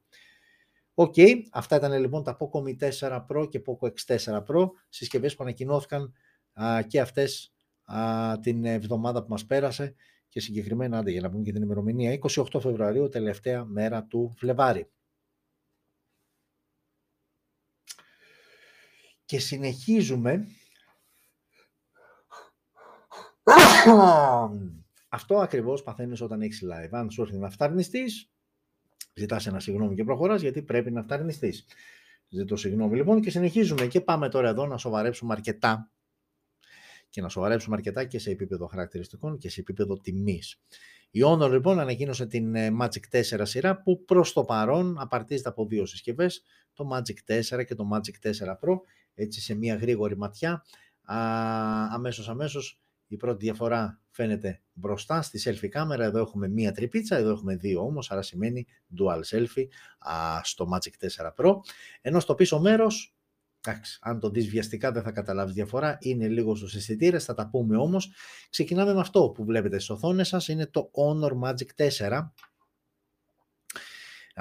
[0.94, 5.44] OK, okay, αυτά ήταν λοιπόν τα Poco M4 Pro και Poco X4 Pro, συσκευές που
[5.44, 6.14] ανακοινώθηκαν
[6.54, 7.54] α, και αυτές
[7.84, 9.96] α, την εβδομάδα που μας πέρασε
[10.28, 14.90] και συγκεκριμένα, άντε για να πούμε και την ημερομηνία, 28 Φεβρουαρίου, τελευταία μέρα του Φλεβάρη.
[19.30, 20.48] Και συνεχίζουμε
[25.10, 26.90] αυτό ακριβώς παθαίνεις όταν έχεις live.
[26.92, 28.32] Αν σου έρθει να φταρνιστείς,
[29.14, 31.66] ζητάς ένα συγγνώμη και προχωράς γιατί πρέπει να φταρνιστείς.
[32.30, 35.92] Ζητώ συγγνώμη λοιπόν και συνεχίζουμε και πάμε τώρα εδώ να σοβαρέψουμε αρκετά
[37.10, 40.62] και να σοβαρέψουμε αρκετά και σε επίπεδο χαρακτηριστικών και σε επίπεδο τιμής.
[41.12, 45.66] Η Honor λοιπόν ανακοίνωσε την ε, Magic 4 σειρά που προς το παρόν απαρτίζεται από
[45.66, 48.80] δύο συσκευές, το Magic 4 και το Magic 4 Pro,
[49.14, 50.52] έτσι σε μια γρήγορη ματιά.
[51.04, 51.18] Α,
[51.92, 56.04] αμέσως αμέσως η πρώτη διαφορά φαίνεται μπροστά στη selfie κάμερα.
[56.04, 58.68] Εδώ έχουμε μία τρυπίτσα, εδώ έχουμε δύο όμως, άρα σημαίνει
[59.00, 59.68] dual selfie
[60.00, 61.54] α, στο Magic 4 Pro.
[62.02, 63.16] Ενώ στο πίσω μέρος,
[63.66, 67.50] εντάξει, αν το δεις βιαστικά δεν θα καταλάβεις διαφορά, είναι λίγο στους αισθητήρες, θα τα
[67.50, 68.12] πούμε όμως.
[68.50, 72.34] Ξεκινάμε με αυτό που βλέπετε στις οθόνες σας, είναι το Honor Magic 4.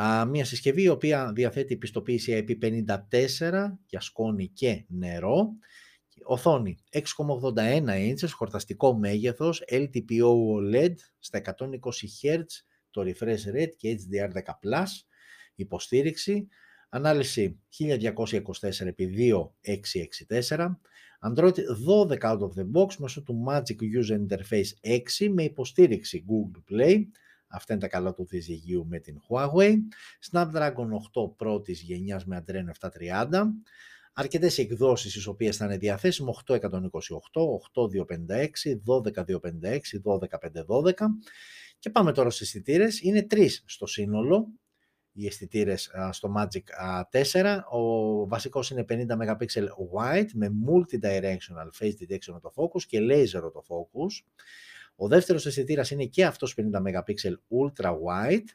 [0.03, 2.97] Α, μια συσκευή η οποία διαθέτει πιστοποίηση IP54
[3.87, 5.49] για σκόνη και νερό.
[6.25, 7.03] Οθόνη 6,81
[7.87, 11.51] inches, χορταστικό μέγεθος, LTPO OLED στα 120
[12.23, 12.45] Hz,
[12.91, 14.85] το refresh rate και HDR10+,
[15.55, 16.49] υποστήριξη,
[16.89, 20.77] ανάλυση 1224x2664,
[21.29, 21.57] Android 12
[22.21, 24.71] out of the box μέσω του Magic User Interface
[25.21, 26.97] 6 με υποστήριξη Google Play,
[27.49, 29.75] Αυτά είναι τα καλά του δισηγείου με την Huawei.
[30.31, 33.43] Snapdragon 8 πρώτης γενιάς με Adreno 730
[34.13, 36.61] αρκετές εκδόσεις τις οποίες θα είναι διαθέσιμο 8128,
[37.75, 40.93] 8256, 12256, 12512
[41.79, 43.01] και πάμε τώρα στις αισθητήρες.
[43.01, 44.49] Είναι τρεις στο σύνολο
[45.13, 46.63] οι αισθητήρες στο Magic
[47.33, 47.59] 4.
[47.71, 49.45] Ο βασικός είναι 50 MP
[49.95, 54.13] wide με multi-directional face detection autofocus και laser autofocus.
[55.01, 58.47] Ο δεύτερος αισθητήρας είναι και αυτός 50 MP ultra wide.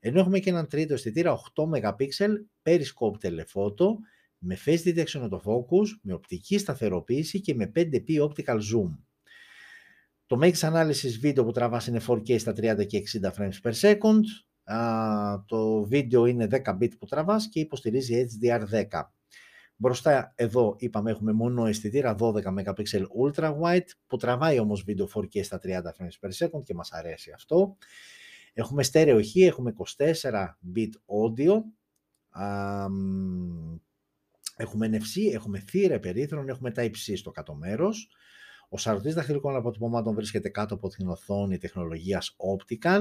[0.00, 2.28] Ενώ έχουμε και έναν τρίτο αισθητήρα 8 MP
[2.62, 3.86] periscope telephoto
[4.38, 8.98] με face detection autofocus, με οπτική σταθεροποίηση και με 5p optical zoom.
[10.26, 14.22] Το μέγιστο ανάλυσης βίντεο που τραβάς είναι 4K στα 30 και 60 frames per second.
[15.46, 19.02] το βίντεο είναι 10 bit που τραβάς και υποστηρίζει HDR10.
[19.80, 22.72] Μπροστά εδώ είπαμε έχουμε μόνο αισθητήρα 12 MP
[23.24, 27.32] ultra wide που τραβάει όμως βίντεο 4K στα 30 frames per second και μας αρέσει
[27.34, 27.76] αυτό.
[28.52, 31.62] Έχουμε στέρεο ηχεία, έχουμε 24 bit audio
[34.56, 38.10] Έχουμε NFC, έχουμε θύρα περίθρων, έχουμε τα υψί στο κάτω μέρος.
[38.68, 43.00] Ο σαρωτής δαχτυλικών αποτυπωμάτων βρίσκεται κάτω από την οθόνη τεχνολογίας Optical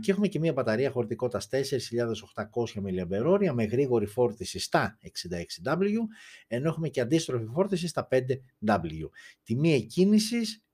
[0.00, 5.96] και έχουμε και μια μπαταρία χωρητικότητας 4.800 mAh με γρήγορη φόρτιση στα 66W
[6.46, 9.08] ενώ έχουμε και αντίστροφη φόρτιση στα 5W.
[9.42, 10.64] Τιμή εκκίνησης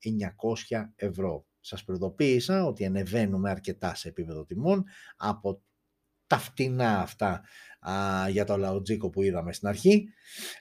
[0.71, 1.47] 900 ευρώ.
[1.61, 4.85] Σας προειδοποίησα ότι ανεβαίνουμε αρκετά σε επίπεδο τιμών
[5.17, 5.63] από
[6.27, 7.43] τα φτηνά αυτά
[7.81, 10.09] α, για το λαοτζίκο που είδαμε στην αρχή.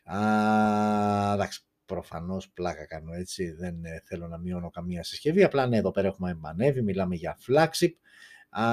[0.04, 5.78] Α, εντάξει, προφανώς πλάκα κάνω έτσι, δεν ε, θέλω να μειώνω καμία συσκευή, απλά ναι,
[5.78, 7.92] εδώ πέρα έχουμε εμπανεύει, μιλάμε για flagship.
[8.50, 8.66] Α,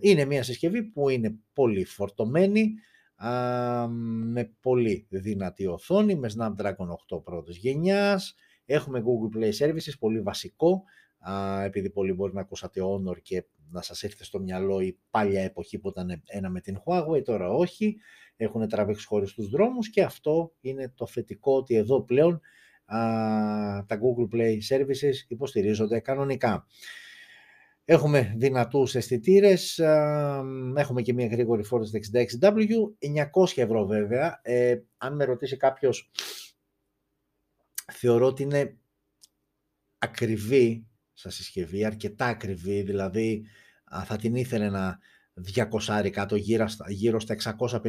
[0.00, 2.74] είναι μια συσκευή που είναι πολύ φορτωμένη,
[3.16, 10.20] α, με πολύ δυνατή οθόνη, με Snapdragon 8 πρώτης γενιάς, έχουμε Google Play Services, πολύ
[10.20, 10.80] βασικό, α,
[11.64, 15.78] επειδή πολύ μπορεί να ακούσατε Honor και να σας έρθει στο μυαλό η παλιά εποχή
[15.78, 17.96] που ήταν ένα με την Huawei, τώρα όχι,
[18.36, 22.40] έχουν τραβήξει χωρίς στους δρόμους και αυτό είναι το θετικό ότι εδώ πλέον
[22.84, 22.98] α,
[23.86, 26.66] τα Google Play Services υποστηρίζονται κανονικά.
[27.84, 29.78] Έχουμε δυνατούς αισθητήρες,
[30.76, 32.00] έχουμε και μια γρήγορη φόρτιση
[32.40, 32.68] 66W,
[33.44, 34.40] 900 ευρώ βέβαια.
[34.42, 36.10] Ε, αν με ρωτήσει κάποιος,
[37.92, 38.78] θεωρώ ότι είναι
[39.98, 40.86] ακριβή
[41.22, 43.44] σαν συσκευή, αρκετά ακριβή, δηλαδή
[44.04, 44.98] θα την ήθελε να
[45.54, 47.88] 200 κάτω γύρω, γύρω στα 650-700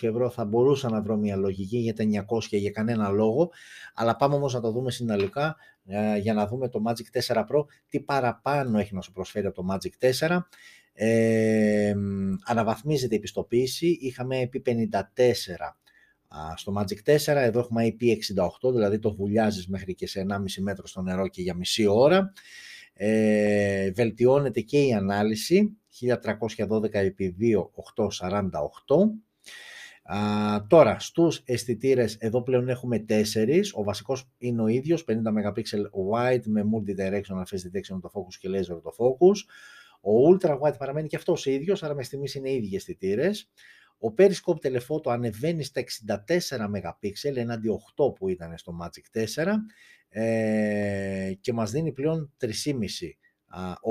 [0.00, 3.50] ευρώ θα μπορούσα να βρω μια λογική για τα 900 για κανένα λόγο.
[3.94, 7.64] Αλλά πάμε όμως να το δούμε συναλλικά ε, για να δούμε το Magic 4 Pro
[7.88, 10.38] τι παραπάνω έχει να σου προσφέρει από το Magic 4
[10.92, 11.94] ε,
[12.44, 15.00] αναβαθμίζεται η πιστοποίηση είχαμε IP54
[16.56, 21.02] στο Magic 4 εδώ έχουμε IP68 δηλαδή το βουλιάζεις μέχρι και σε 1,5 μέτρο στο
[21.02, 22.32] νερό και για μισή ώρα
[23.00, 25.76] ε, βελτιώνεται και η ανάλυση
[26.68, 27.56] 1312 επί 2,
[28.06, 29.10] 848.
[30.02, 33.60] Α, τώρα, στους αισθητήρες εδώ πλέον έχουμε 4.
[33.74, 35.62] Ο βασικός είναι ο ίδιος, 50 MP
[36.12, 39.36] wide με multi-directional face detection το focus και laser το focus.
[40.00, 43.50] Ο ultra wide παραμένει και αυτός ίδιος, άρα μες στιγμής είναι οι ίδιοι αισθητήρες.
[43.98, 45.84] Ο Periscope telephoto ανεβαίνει στα
[46.48, 49.54] 64 MP έναντι 8 που ήταν στο Magic 4
[50.08, 52.48] ε, και μας δίνει πλέον 3,5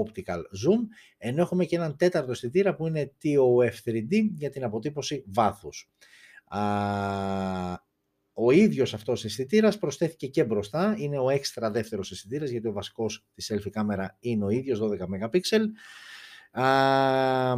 [0.03, 0.79] optical zoom,
[1.17, 5.91] ενώ έχουμε και έναν τέταρτο αισθητήρα που είναι TOF 3D για την αποτύπωση βάθους.
[8.33, 13.25] Ο ίδιος αυτός αισθητήρας προσθέθηκε και μπροστά, είναι ο έξτρα δεύτερος αισθητήρας γιατί ο βασικός
[13.33, 15.39] της selfie κάμερα είναι ο ίδιος 12 MP.
[16.51, 17.57] Α,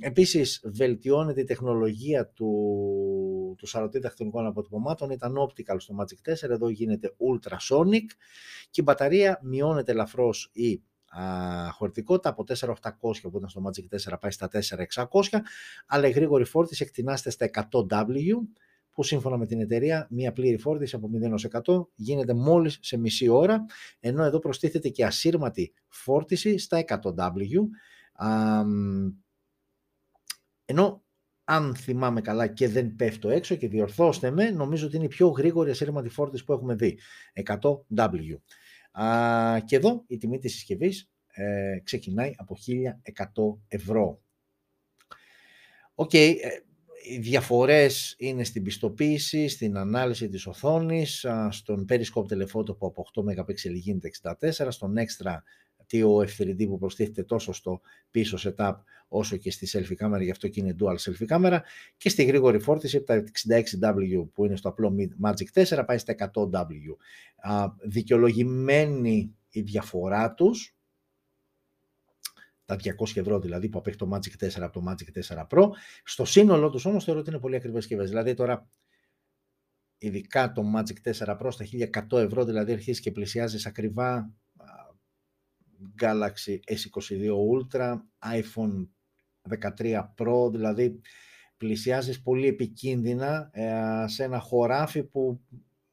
[0.00, 6.68] επίσης βελτιώνεται η τεχνολογία του, του σαρωτή δαχτυλικών αποτυπωμάτων, ήταν optical στο Magic 4, εδώ
[6.68, 8.06] γίνεται ultrasonic
[8.70, 11.22] και η μπαταρία μειώνεται ελαφρώς η α,
[11.70, 14.48] χωρητικότητα από 4.800 που ήταν στο Magic 4 πάει στα
[14.94, 15.06] 4.600
[15.86, 18.32] αλλά η γρήγορη φόρτιση εκτινάστε στα 100W
[18.92, 21.10] που σύμφωνα με την εταιρεία μία πλήρη φόρτιση από
[21.64, 23.64] 0 100 γίνεται μόλις σε μισή ώρα
[24.00, 26.98] ενώ εδώ προστίθεται και ασύρματη φόρτιση στα 100W
[30.64, 31.02] ενώ
[31.44, 35.28] αν θυμάμαι καλά και δεν πέφτω έξω και διορθώστε με, νομίζω ότι είναι η πιο
[35.28, 36.98] γρήγορη ασύρματη φόρτιση που έχουμε δει.
[37.44, 38.38] 100W.
[38.92, 44.22] Α, και εδώ η τιμή της συσκευής ε, ξεκινάει από 1100 ευρώ.
[45.94, 46.48] OK, okay, ε,
[47.10, 53.22] οι διαφορές είναι στην πιστοποίηση, στην ανάλυση της οθόνης, στον Periscope Telephoto που από 8
[53.22, 55.36] MP γίνεται 64, στον Extra
[55.90, 57.80] TOF 3D που προστίθεται τόσο στο
[58.10, 58.74] πίσω setup
[59.08, 61.62] όσο και στη selfie κάμερα, γι' αυτό και είναι dual selfie κάμερα
[61.96, 66.14] και στη γρήγορη φόρτιση από τα 66W που είναι στο απλό Magic 4 πάει στα
[66.34, 66.96] 100W.
[67.82, 70.76] δικαιολογημένη η διαφορά τους,
[72.64, 75.68] τα 200 ευρώ δηλαδή που απέχει το Magic 4 από το Magic 4 Pro.
[76.04, 78.08] Στο σύνολό τους όμως θεωρώ ότι είναι πολύ ακριβές συσκευές.
[78.08, 78.68] Δηλαδή τώρα
[79.98, 81.64] ειδικά το Magic 4 Pro στα
[82.10, 84.30] 1100 ευρώ δηλαδή αρχίζει και πλησιάζεις ακριβά
[86.00, 88.86] Galaxy S22 Ultra, iPhone
[89.78, 91.00] 13 Pro, δηλαδή
[91.56, 95.40] πλησιάζεις πολύ επικίνδυνα ε, σε ένα χωράφι που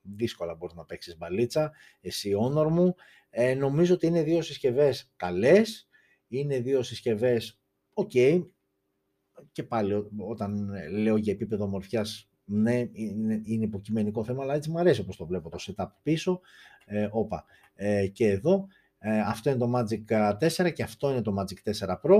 [0.01, 1.71] δύσκολα μπορείς να παίξεις μπαλίτσα,
[2.01, 2.95] εσύ όνορ μου.
[3.29, 5.87] Ε, νομίζω ότι είναι δύο συσκευές καλές,
[6.27, 7.59] είναι δύο συσκευές
[7.93, 8.45] ok,
[9.51, 14.79] και πάλι όταν λέω για επίπεδο μορφιάς, ναι, είναι, είναι υποκειμενικό θέμα, αλλά έτσι μου
[14.79, 16.41] αρέσει όπως το βλέπω το setup πίσω,
[16.85, 17.45] ε, όπα.
[17.73, 18.67] Ε, και εδώ
[19.07, 20.33] ε, αυτό είναι το Magic
[20.65, 22.19] 4 και αυτό είναι το Magic 4 Pro.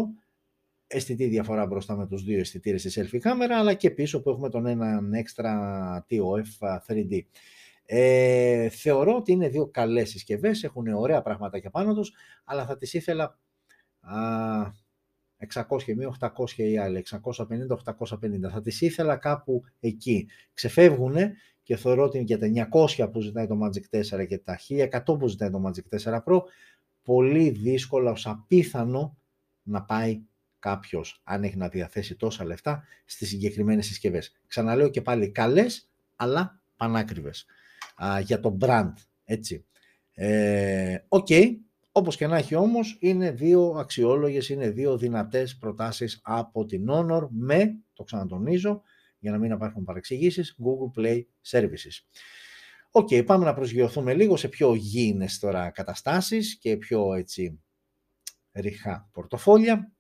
[0.88, 4.50] Αισθητή διαφορά μπροστά με τους δύο αισθητήρες στη selfie κάμερα, αλλά και πίσω που έχουμε
[4.50, 5.52] τον έναν extra
[6.10, 7.20] TOF 3D.
[7.86, 12.14] Ε, θεωρώ ότι είναι δύο καλές συσκευές, έχουν ωραία πραγματάκια πάνω τους,
[12.44, 13.40] αλλά θα τις ήθελα
[14.00, 14.18] α,
[15.54, 18.50] 600 ή 800 η άλλη, 650-850.
[18.52, 20.28] Θα τις ήθελα κάπου εκεί.
[20.54, 21.16] Ξεφεύγουν
[21.66, 22.48] και θεωρώ ότι για τα
[22.98, 26.40] 900 που ζητάει το Magic 4 και τα 1100 που ζητάει το Magic 4 Pro,
[27.06, 29.18] πολύ δύσκολα ως απίθανο
[29.64, 30.22] να πάει
[30.60, 34.42] κάποιος, αν έχει να διαθέσει τόσα λεφτά, στις συγκεκριμένες συσκευές.
[34.48, 37.46] Ξαναλέω και πάλι καλές, αλλά πανάκριβες.
[37.96, 38.94] Α, για το brand,
[39.24, 39.66] έτσι.
[40.14, 41.56] Ε, οκ, ε, okay.
[41.92, 47.28] όπως και να έχει όμως, είναι δύο αξιόλογες, είναι δύο δυνατές προτάσεις από την Honor
[47.30, 48.82] με, το ξανατονίζω,
[49.20, 52.04] για να μην υπάρχουν παρεξηγήσεις, Google Play Services.
[52.98, 57.60] OK, okay, πάμε να προσγειωθούμε λίγο σε πιο γήινες τώρα καταστάσεις και πιο έτσι
[58.52, 59.92] ρηχά πορτοφόλια.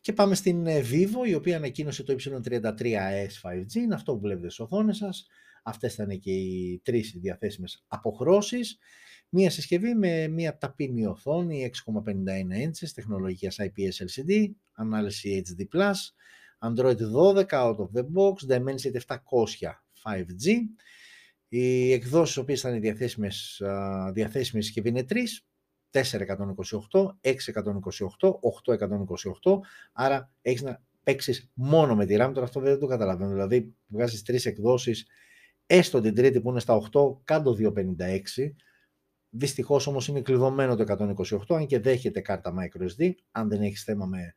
[0.00, 4.46] Και πάμε στην ε, Vivo, η οποία ανακοίνωσε το Y33S 5G, είναι αυτό που βλέπετε
[4.46, 5.26] στις οθόνες σας.
[5.62, 8.78] Αυτές ήταν και οι τρεις διαθέσιμες αποχρώσεις.
[9.28, 15.92] Μία συσκευή με μία ταπεινή οθόνη 6,51 inches, τεχνολογίας IPS LCD, ανάλυση HD+,
[16.58, 20.68] Android 12 out of the box, Dimensity 700 5G.
[21.54, 23.62] Οι εκδόσεις οποίες θα είναι διαθέσιμες,
[24.12, 25.14] διαθέσιμες συσκευή είναι 3,
[25.90, 26.00] 428,
[27.20, 28.38] 628,
[29.42, 29.60] 828,
[29.92, 34.22] άρα έχεις να παίξεις μόνο με τη RAM, τώρα αυτό δεν το καταλαβαίνω, δηλαδή βγάζεις
[34.22, 35.06] τρεις εκδόσεις,
[35.66, 38.54] έστω την τρίτη που είναι στα 8, κάτω 256,
[39.34, 41.14] Δυστυχώς όμως είναι κλειδωμένο το
[41.48, 44.34] 128, αν και δέχεται κάρτα microSD, αν δεν έχεις θέμα με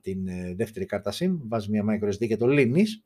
[0.00, 3.04] την ε, δεύτερη κάρτα SIM, βάζεις μια microSD και το λύνεις.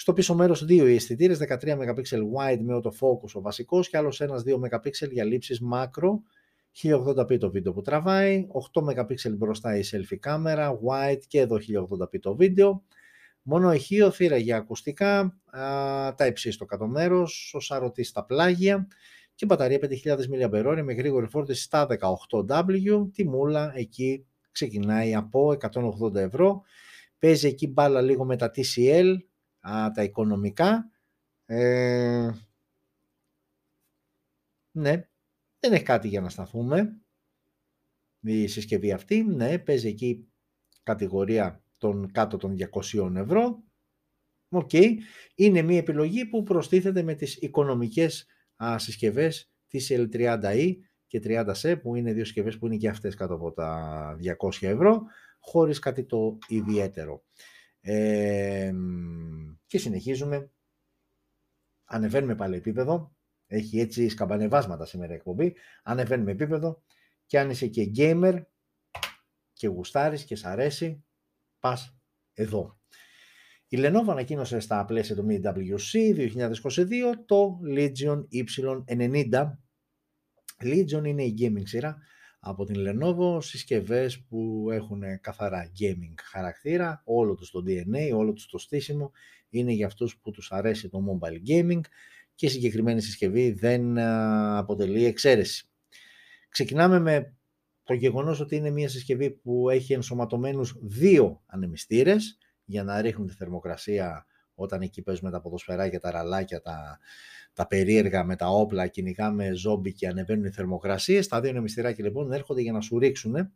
[0.00, 2.02] Στο πίσω μέρος δύο οι αισθητήρες, 13 MP
[2.36, 6.08] wide με autofocus ο βασικός και άλλος ένας 2 MP για λήψεις macro,
[6.82, 12.18] 1080p το βίντεο που τραβάει, 8 MP μπροστά η selfie κάμερα, wide και εδώ 1080p
[12.20, 12.84] το βίντεο,
[13.42, 15.40] μόνο ηχείο, θύρα για ακουστικά,
[16.16, 18.86] τα υψί στο κάτω μέρος, ο σαρωτής στα πλάγια
[19.34, 20.18] και μπαταρία 5.000
[20.50, 21.86] mAh με γρήγορη φόρτιση στα
[22.40, 25.56] 18W, τιμούλα εκεί ξεκινάει από
[26.10, 26.62] 180 ευρώ,
[27.18, 29.14] παίζει εκεί μπάλα λίγο με τα TCL,
[29.68, 30.90] α, τα οικονομικά.
[31.46, 32.30] Ε,
[34.70, 35.08] ναι,
[35.58, 37.00] δεν έχει κάτι για να σταθούμε.
[38.20, 40.28] Η συσκευή αυτή, ναι, παίζει εκεί
[40.82, 42.56] κατηγορία των κάτω των
[42.92, 43.62] 200 ευρώ.
[44.48, 44.70] Οκ,
[45.34, 51.94] είναι μια επιλογή που προστίθεται με τις οικονομικές α, συσκευές της L30i και 30C που
[51.94, 55.02] είναι δύο συσκευές που είναι και αυτές κάτω από τα 200 ευρώ
[55.40, 57.24] χωρίς κάτι το ιδιαίτερο
[59.66, 60.50] και συνεχίζουμε.
[61.84, 63.16] Ανεβαίνουμε πάλι επίπεδο.
[63.46, 65.56] Έχει έτσι σκαμπανεβάσματα σήμερα η εκπομπή.
[65.82, 66.82] Ανεβαίνουμε επίπεδο
[67.26, 68.42] και αν είσαι και gamer
[69.52, 71.04] και γουστάρεις και σ' αρέσει,
[71.58, 71.98] πας
[72.32, 72.80] εδώ.
[73.68, 76.76] Η Lenovo ανακοίνωσε στα πλαίσια του MWC 2022
[77.26, 79.50] το Legion Y90.
[80.62, 81.98] Legion είναι η gaming σειρά
[82.40, 88.46] από την Lenovo συσκευές που έχουν καθαρά gaming χαρακτήρα, όλο τους το DNA, όλο τους
[88.46, 89.12] το στήσιμο
[89.48, 91.80] είναι για αυτούς που τους αρέσει το mobile gaming
[92.34, 95.68] και η συγκεκριμένη συσκευή δεν αποτελεί εξαίρεση.
[96.48, 97.36] Ξεκινάμε με
[97.82, 103.34] το γεγονός ότι είναι μια συσκευή που έχει ενσωματωμένους δύο ανεμιστήρες για να ρίχνουν τη
[103.34, 104.26] θερμοκρασία
[104.58, 106.98] όταν εκεί παίζουμε τα ποδοσφαιράκια, τα ραλάκια, τα,
[107.52, 111.28] τα περίεργα με τα όπλα, κυνηγάμε ζόμπι και ανεβαίνουν οι θερμοκρασίες.
[111.28, 113.52] Τα δύο νεμιστηράκια λοιπόν έρχονται για να σου ρίξουν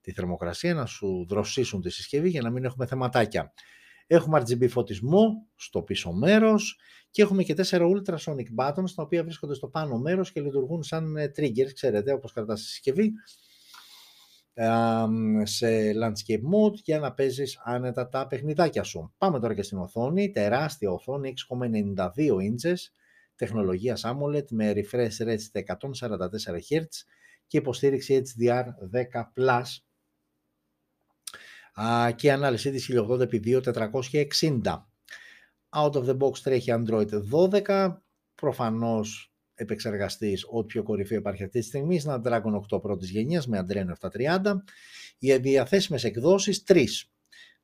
[0.00, 3.52] τη θερμοκρασία, να σου δροσίσουν τη συσκευή για να μην έχουμε θεματάκια.
[4.06, 6.78] Έχουμε RGB φωτισμό στο πίσω μέρος
[7.10, 11.16] και έχουμε και τέσσερα ultrasonic buttons τα οποία βρίσκονται στο πάνω μέρος και λειτουργούν σαν
[11.16, 13.12] ε, triggers, ξέρετε, όπως κρατάς τη συσκευή
[15.42, 19.14] σε landscape mode για να παίζεις άνετα τα παιχνιδάκια σου.
[19.18, 22.76] Πάμε τώρα και στην οθόνη, τεράστια οθόνη 6,92 inches,
[23.34, 25.76] τεχνολογία AMOLED με refresh rate 144
[26.70, 26.84] Hz
[27.46, 29.62] και υποστήριξη HDR10+,
[32.14, 34.84] και ανάλυση της 1080x2460.
[35.72, 37.08] Out of the box τρέχει Android
[37.66, 37.96] 12,
[38.34, 39.29] προφανώς
[39.60, 44.62] επεξεργαστής ό,τι πιο κορυφαίο υπάρχει αυτή τη στιγμή, Snapdragon 8 πρώτης γενιάς με Adreno 730.
[45.18, 47.10] Οι διαθέσιμες εκδόσεις 3.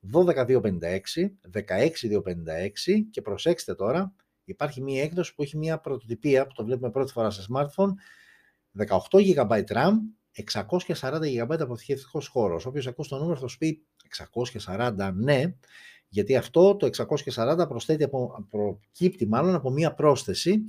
[0.00, 6.90] 12256, 16256 και προσέξτε τώρα, υπάρχει μία έκδοση που έχει μία πρωτοτυπία που το βλέπουμε
[6.90, 7.90] πρώτη φορά σε smartphone,
[8.78, 9.92] 18 GB RAM,
[11.00, 12.66] 640 GB αποθηκευτικός χώρος.
[12.66, 13.86] Όποιος ακούσει το νούμερο θα σου πει
[14.64, 15.42] 640, ναι,
[16.08, 16.88] γιατί αυτό το
[17.34, 20.66] 640 προσθέτει από, προκύπτει μάλλον από μία πρόσθεση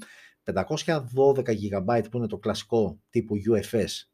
[0.54, 1.00] 512
[1.45, 4.12] GB που είναι το κλασικό τύπου UFS ες,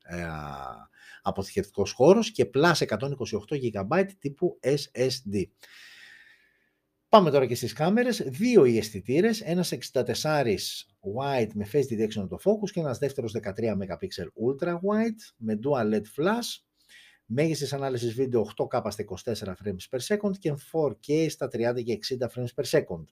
[1.22, 2.98] αποθηκευτικός χώρος και plus 128
[3.50, 5.44] GB τύπου SSD.
[7.10, 8.24] Πάμε τώρα και στις κάμερες.
[8.26, 13.78] Δύο οι αισθητήρες, ένας 64 wide με face detection το focus και ένας δεύτερος 13
[13.78, 14.08] MP
[14.48, 16.64] ultra wide με dual LED flash.
[17.26, 22.28] Μέγιστης ανάλυσης βίντεο 8K στα 24 frames per second και 4K στα 30 και 60
[22.28, 23.04] frames per second.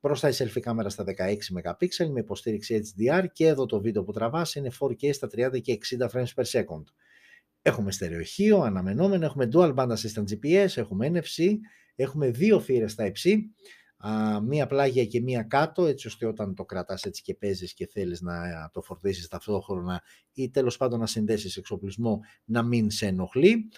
[0.00, 4.12] Μπροστά η selfie κάμερα στα 16 MP με υποστήριξη HDR και εδώ το βίντεο που
[4.12, 6.82] τραβάς είναι 4K στα 30 και 60 frames per second.
[7.62, 11.54] Έχουμε στερεοχείο, αναμενόμενο, έχουμε dual band assistant GPS, έχουμε NFC,
[11.94, 13.54] έχουμε δύο θύρες στα υψί,
[14.42, 18.20] μία πλάγια και μία κάτω, έτσι ώστε όταν το κρατάς έτσι και παίζεις και θέλεις
[18.20, 23.68] να το φορτίσεις ταυτόχρονα ή τέλος πάντων να συνδέσεις εξοπλισμό να μην σε ενοχλεί.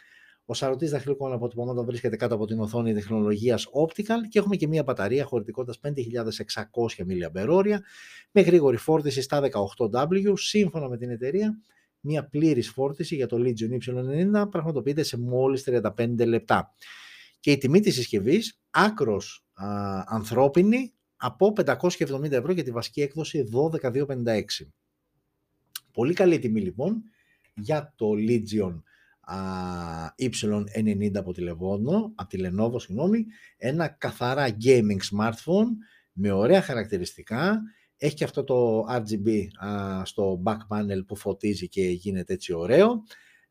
[0.45, 4.83] Ο σαρωτής δαχτυλικών αποτυπωμάτων βρίσκεται κάτω από την οθόνη τεχνολογίας Optical και έχουμε και μια
[4.83, 7.79] μπαταρία χωρητικότητας 5600 mAh
[8.31, 9.41] με γρήγορη φόρτιση στα
[9.77, 10.33] 18W.
[10.35, 11.59] Σύμφωνα με την εταιρεία,
[12.01, 15.65] μια πλήρης φόρτιση για το Legion Y90 πραγματοποιείται σε μόλις
[15.97, 16.75] 35 λεπτά.
[17.41, 19.67] Και η τιμή της συσκευής άκρος α,
[20.07, 24.43] ανθρώπινη από 570 ευρώ για τη βασική έκδοση 12256.
[25.93, 27.03] Πολύ καλή τιμή λοιπόν
[27.55, 28.83] για το Legion
[29.29, 35.69] Y90 από τη, Lenovo, από τη Lenovo, συγγνώμη, ένα καθαρά gaming smartphone
[36.13, 37.63] με ωραία χαρακτηριστικά.
[37.97, 39.47] Έχει και αυτό το RGB
[40.05, 43.03] στο back panel που φωτίζει και γίνεται έτσι ωραίο.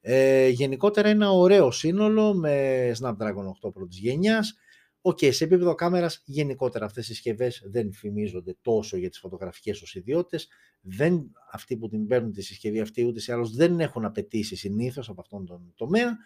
[0.02, 4.56] Ε, γενικότερα ένα ωραίο σύνολο με Snapdragon 8 πρώτης γενιάς.
[5.04, 9.80] OK, okay, σε επίπεδο κάμερας γενικότερα αυτές οι συσκευές δεν φημίζονται τόσο για τις φωτογραφικές
[9.80, 10.48] τους ιδιότητες.
[10.82, 15.10] Δεν, αυτοί που την παίρνουν τη συσκευή αυτή ούτε σε άλλους δεν έχουν απαιτήσει συνήθως
[15.10, 16.18] από αυτόν τον τομέα.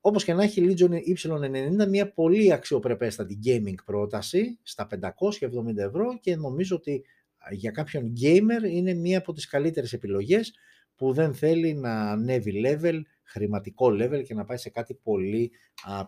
[0.00, 0.90] Όπως και να έχει Legion
[1.24, 7.04] Y90 μια πολύ αξιοπρεπέστατη gaming πρόταση στα 570 ευρώ και νομίζω ότι
[7.50, 10.54] για κάποιον gamer είναι μία από τις καλύτερες επιλογές
[10.96, 15.50] που δεν θέλει να ανέβει level, χρηματικό level και να πάει σε κάτι πολύ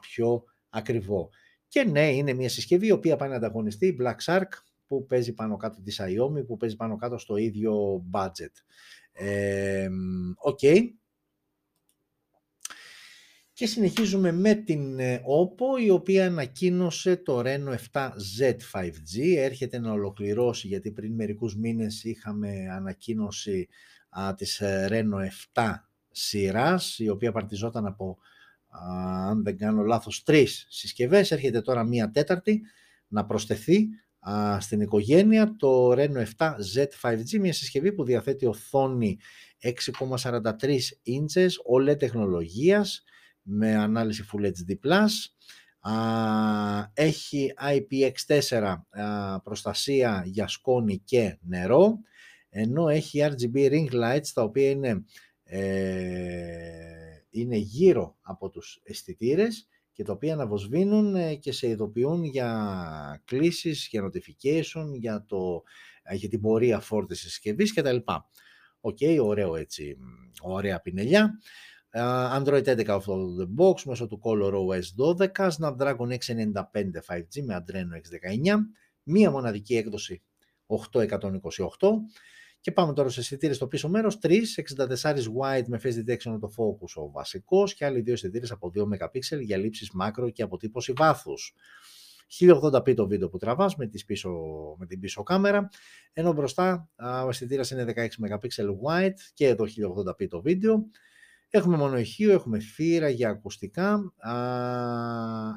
[0.01, 1.31] πιο ακριβό.
[1.69, 4.49] Και ναι, είναι μια συσκευή η οποία πάει να ανταγωνιστεί Black Shark
[4.87, 8.53] που παίζει πάνω κάτω της Xiaomi, που παίζει πάνω κάτω στο ίδιο budget.
[10.37, 10.59] OK.
[10.63, 10.83] okay.
[13.59, 19.37] Και συνεχίζουμε με την ε, Oppo, η οποία ανακοίνωσε το Reno 7Z 5G.
[19.37, 23.69] Έρχεται να ολοκληρώσει, γιατί πριν μερικούς μήνες είχαμε ανακοίνωση
[24.11, 25.75] α, της ε, Reno 7
[26.11, 28.19] σειράς, η οποία απαρτιζόταν από,
[28.69, 31.31] αν δεν κάνω λάθος, τρεις συσκευές.
[31.31, 32.61] Έρχεται τώρα μία τέταρτη
[33.09, 33.89] να προσθεθεί
[34.59, 39.19] στην οικογένεια το Reno 7Z 5G, μια συσκευή που διαθέτει οθόνη
[39.63, 40.51] 6,43
[41.07, 43.05] inches OLED τεχνολογίας
[43.43, 45.07] με ανάλυση Full HD+.
[46.93, 48.75] Έχει IPX4
[49.43, 51.99] προστασία για σκόνη και νερό,
[52.49, 55.05] ενώ έχει RGB ring lights τα οποία είναι,
[55.45, 56.98] ε,
[57.41, 63.89] είναι γύρω από τους αισθητήρες και τα οποία αναβοσβήνουν ε, και σε ειδοποιούν για κλήσεις,
[63.91, 65.63] για notification, για, το,
[66.03, 67.97] ε, για την πορεία φόρτισης συσκευής κτλ.
[68.81, 69.97] OK, okay, ωραίο έτσι,
[70.41, 71.39] ωραία πινελιά.
[72.37, 77.97] Android 11 out of the box μέσω του ColorOS 12, Snapdragon 695 5G με Adreno
[78.45, 78.57] 619,
[79.03, 80.23] μία μοναδική έκδοση
[80.67, 81.09] 8128
[82.61, 84.33] και πάμε τώρα σε αισθητήρες στο πίσω μέρος, 3,
[84.77, 89.41] 64 wide με phase detection autofocus ο βασικός και άλλοι δύο αισθητήρες από 2 MP
[89.41, 91.55] για λήψεις μάκρο και αποτύπωση βάθους.
[92.41, 94.31] 1080p το βίντεο που τραβάς με, πίσω,
[94.79, 95.69] με την πίσω κάμερα,
[96.13, 96.89] ενώ μπροστά
[97.25, 100.87] ο αισθητήρα είναι 16 MP wide και εδώ 1080p το βίντεο.
[101.51, 104.35] Έχουμε μονοηχείο, έχουμε θύρα για ακουστικά, α,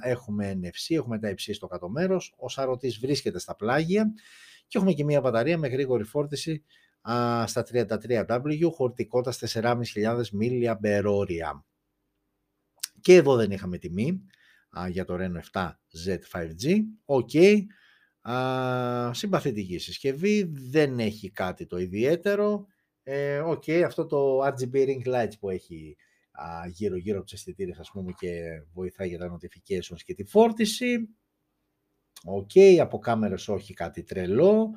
[0.02, 4.14] έχουμε NFC, έχουμε τα υψί στο κάτω μέρος, ο σαρωτής βρίσκεται στα πλάγια
[4.68, 6.64] και έχουμε και μια μπαταρία με γρήγορη φόρτιση
[7.02, 11.62] α, στα 33W, χωρητικότητας 4.500 mAh.
[13.02, 14.22] Και εδώ δεν είχαμε τιμή
[14.70, 16.80] α, για το Reno 7Z 5G.
[17.06, 17.62] OK, okay.
[19.12, 22.66] συμπαθητική συσκευή, δεν έχει κάτι το ιδιαίτερο.
[23.04, 25.96] Ε, OK, okay, αυτό το RGB ring lights που έχει
[26.68, 28.42] γύρω γύρω από τις αισθητήρες ας πούμε και
[28.74, 31.10] βοηθάει για τα notifications και τη φόρτιση.
[32.24, 34.70] OK, okay, από κάμερες όχι κάτι τρελό.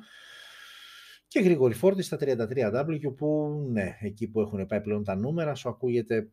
[1.35, 5.69] Και γρήγορη φόρτιση στα 33W που ναι, εκεί που έχουν πάει πλέον τα νούμερα σου
[5.69, 6.31] ακούγεται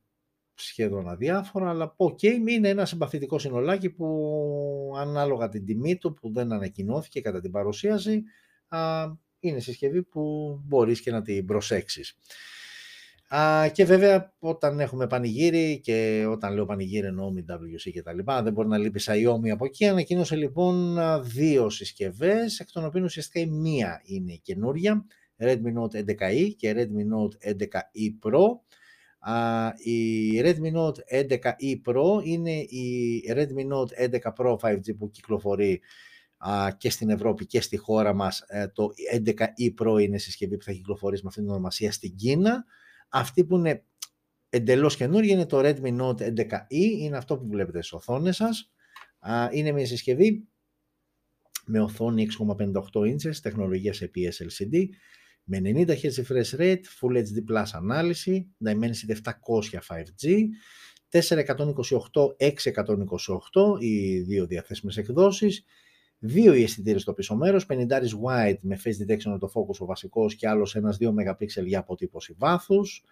[0.55, 6.33] σχεδόν αδιάφορα, αλλά OK, okay, είναι ένα συμπαθητικό συνολάκι που ανάλογα την τιμή του που
[6.33, 8.23] δεν ανακοινώθηκε κατά την παρουσίαση,
[8.69, 9.05] α,
[9.41, 12.19] είναι συσκευή που μπορείς και να την προσέξεις.
[13.37, 18.43] Α, και βέβαια όταν έχουμε πανηγύρι και όταν λέω πανηγύρι εννοώ MWC και τα λοιπά,
[18.43, 19.87] δεν μπορεί να λείπει Xiaomi από εκεί.
[19.87, 25.05] Ανακοίνωσε λοιπόν δύο συσκευές, εκ των οποίων ουσιαστικά η μία είναι η καινούρια,
[25.39, 28.45] Redmi Note 11e και Redmi Note 11e Pro.
[29.19, 35.81] Α, η Redmi Note 11e Pro είναι η Redmi Note 11 Pro 5G που κυκλοφορεί
[36.77, 38.45] και στην Ευρώπη και στη χώρα μας.
[38.47, 42.17] Ε, το 11e Pro είναι η συσκευή που θα κυκλοφορήσει με αυτήν την ονομασία στην
[42.17, 42.65] Κίνα.
[43.15, 43.85] Αυτή που είναι
[44.49, 46.65] εντελώς καινούργια είναι το Redmi Note 11e,
[46.99, 48.73] είναι αυτό που βλέπετε στις οθόνες σας.
[49.53, 50.49] Είναι μια συσκευή
[51.67, 54.85] με οθόνη 6,58 inches, τεχνολογία σε IPS LCD,
[55.45, 60.47] με 90 Hz refresh rate, Full HD Plus ανάλυση, Dimensity 700 5G,
[61.09, 65.65] 428, 628 οι δύο διαθέσιμες εκδόσεις,
[66.25, 67.75] δύο οι αισθητήρες στο πίσω μέρος, 50
[68.25, 72.35] wide με face detection το focus ο βασικός και άλλος ένας 2 MP για αποτύπωση
[72.39, 73.05] βάθους.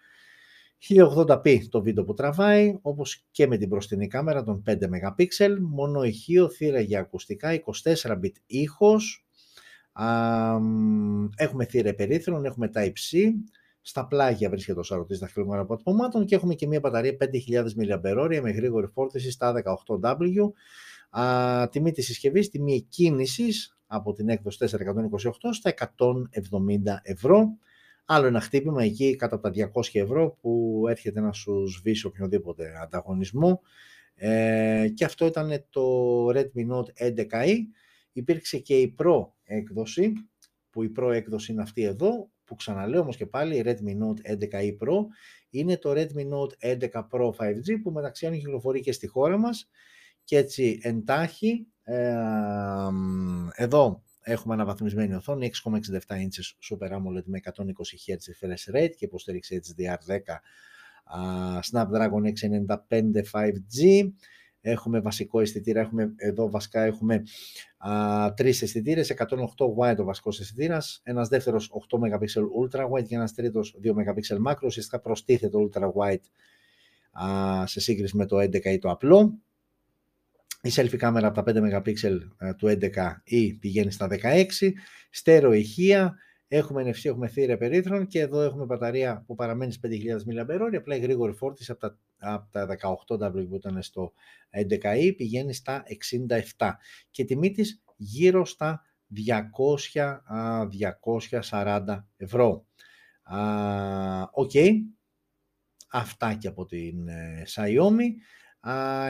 [0.89, 5.25] 1080p το βίντεο που τραβάει, όπως και με την μπροστινή κάμερα των 5 MP,
[5.61, 9.25] μόνο ηχείο, θύρα για ακουστικά, 24-bit ήχος,
[11.35, 13.29] έχουμε θύρα περίθρον, έχουμε Type-C,
[13.81, 18.51] στα πλάγια βρίσκεται ο σαρωτής δαχτυλικών αποτυπωμάτων και έχουμε και μια μπαταρία 5.000 mAh με
[18.51, 19.53] γρήγορη φόρτιση στα
[19.87, 20.51] 18W
[21.11, 27.57] Α, τιμή της συσκευής, τιμή εκκίνησης από την έκδοση 428 στα 170 ευρώ.
[28.05, 32.73] Άλλο ένα χτύπημα εκεί κάτω από τα 200 ευρώ που έρχεται να σου σβήσει οποιοδήποτε
[32.83, 33.61] ανταγωνισμό.
[34.15, 37.55] Ε, και αυτό ήταν το Redmi Note 11e.
[38.11, 40.13] Υπήρξε και η Pro έκδοση,
[40.69, 44.33] που η Pro έκδοση είναι αυτή εδώ, που ξαναλέω όμως και πάλι η Redmi Note
[44.33, 44.97] 11e Pro
[45.49, 49.69] είναι το Redmi Note 11 Pro 5G που μεταξύ άλλων κυκλοφορεί και στη χώρα μας
[50.31, 51.67] και έτσι εντάχει
[53.55, 55.71] εδώ έχουμε αναβαθμισμένη οθόνη 6,67
[56.09, 60.35] inches Super AMOLED με 120 Hz refresh rate και υποστήριξη HDR10
[61.71, 62.31] Snapdragon
[62.89, 64.09] 695 5G,
[64.61, 67.23] έχουμε βασικό αισθητήρα, έχουμε, εδώ βασικά έχουμε
[67.77, 69.25] α, τρεις αισθητήρες, 108
[69.77, 72.23] wide ο βασικός αισθητήρας, ένας δεύτερος 8 MP
[72.61, 76.25] ultra wide και ένας τρίτος 2 MP macro, ουσιαστικά προστίθεται το ultra wide
[77.25, 79.39] α, σε σύγκριση με το 11 ή το απλό.
[80.61, 81.93] Η selfie κάμερα από τα 5 MP
[82.37, 82.89] ε, του 11
[83.23, 84.45] ή πηγαίνει στα 16,
[85.09, 86.15] στέρεο ηχεία,
[86.53, 90.95] Έχουμε NFC, έχουμε θύρα περίθρων και εδώ έχουμε μπαταρία που παραμένει στις 5.000 mAh, απλά
[90.95, 92.67] η γρήγορη φόρτιση από τα, από τα
[93.07, 94.13] 18W που ήταν στο
[94.69, 95.83] 11e πηγαίνει στα
[96.57, 96.71] 67
[97.11, 98.81] και τιμή της γύρω στα
[101.41, 102.65] 200-240 ευρώ.
[104.31, 104.71] OK, okay.
[105.91, 108.07] αυτά και από την ε, Xiaomi.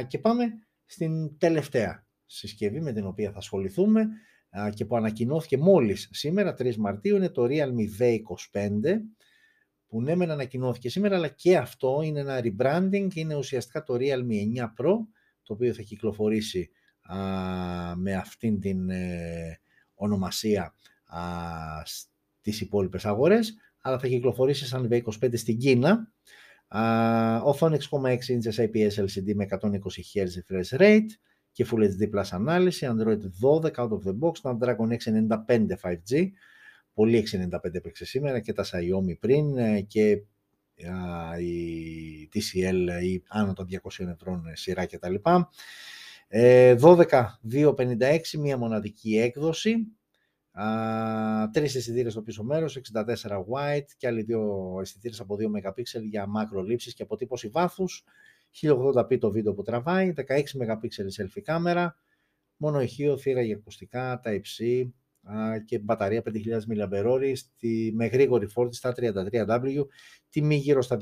[0.08, 0.46] Και πάμε
[0.92, 4.08] στην τελευταία συσκευή με την οποία θα ασχοληθούμε
[4.74, 8.80] και που ανακοινώθηκε μόλις σήμερα, 3 Μαρτίου, είναι το Realme V25,
[9.88, 14.58] που ναι μεν ανακοινώθηκε σήμερα, αλλά και αυτό είναι ένα rebranding, είναι ουσιαστικά το Realme
[14.58, 14.96] 9 Pro,
[15.44, 16.70] το οποίο θα κυκλοφορήσει
[17.96, 19.60] με αυτήν την ε,
[19.94, 20.74] ονομασία
[21.06, 21.20] α,
[21.86, 26.11] στις υπόλοιπες αγορές, αλλά θα κυκλοφορήσει σαν V25 στην Κίνα.
[26.78, 29.62] Α, οθόνη 6,6 inches IPS LCD με 120
[30.14, 31.10] Hz refresh rate,
[31.52, 36.28] και Full HD Plus ανάλυση, Android 12 out of the box, Snapdragon 695 5G,
[36.94, 40.22] πολύ 695 έπαιξε σήμερα και τα Xiaomi πριν ε, και
[41.40, 45.16] η TCL ή άνω των 200 ευρώ σειρά κτλ.
[46.34, 47.06] 12
[47.52, 49.76] 256, μία μοναδική έκδοση,
[51.52, 56.28] τρεις αισθητήρες στο πίσω μέρος, 64 white και άλλοι δύο αισθητήρες από 2 MP για
[56.28, 58.04] μακρολήψεις και αποτύπωση βάθους.
[58.62, 60.82] 1080p το βίντεο που τραβάει, 16 MP
[61.18, 61.96] selfie κάμερα,
[62.58, 64.90] μόνο ηχείο, θύρα για ακουστικά, Type-C
[65.66, 67.34] και μπαταρία 5.000 mAh
[67.94, 69.86] με γρήγορη φόρτιση στα 33W,
[70.30, 70.98] τιμή γύρω στα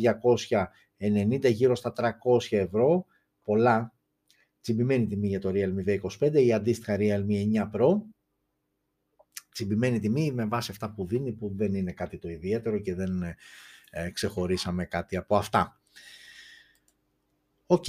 [0.98, 3.06] 290, γύρω στα 300 ευρώ,
[3.44, 3.94] πολλά,
[4.62, 8.02] τσιμπημένη τιμή για το Realme V25 ή αντίστοιχα Realme 9 Pro,
[9.52, 13.24] τσιμπημένη τιμή με βάση αυτά που δίνει, που δεν είναι κάτι το ιδιαίτερο και δεν
[13.90, 15.82] ε, ξεχωρίσαμε κάτι από αυτά.
[17.72, 17.86] Οκ,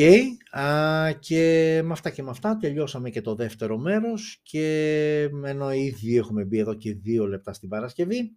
[1.18, 6.44] και με αυτά και με αυτά τελειώσαμε και το δεύτερο μέρος και ενώ ήδη έχουμε
[6.44, 8.36] μπει εδώ και δύο λεπτά στην Παρασκευή,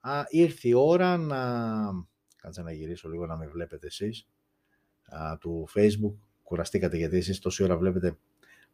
[0.00, 1.38] α, ήρθε η ώρα να...
[2.36, 4.28] Κάτσε να γυρίσω λίγο να με βλέπετε εσείς
[5.04, 6.14] α, του Facebook.
[6.42, 8.18] Κουραστήκατε γιατί εσείς τόση ώρα βλέπετε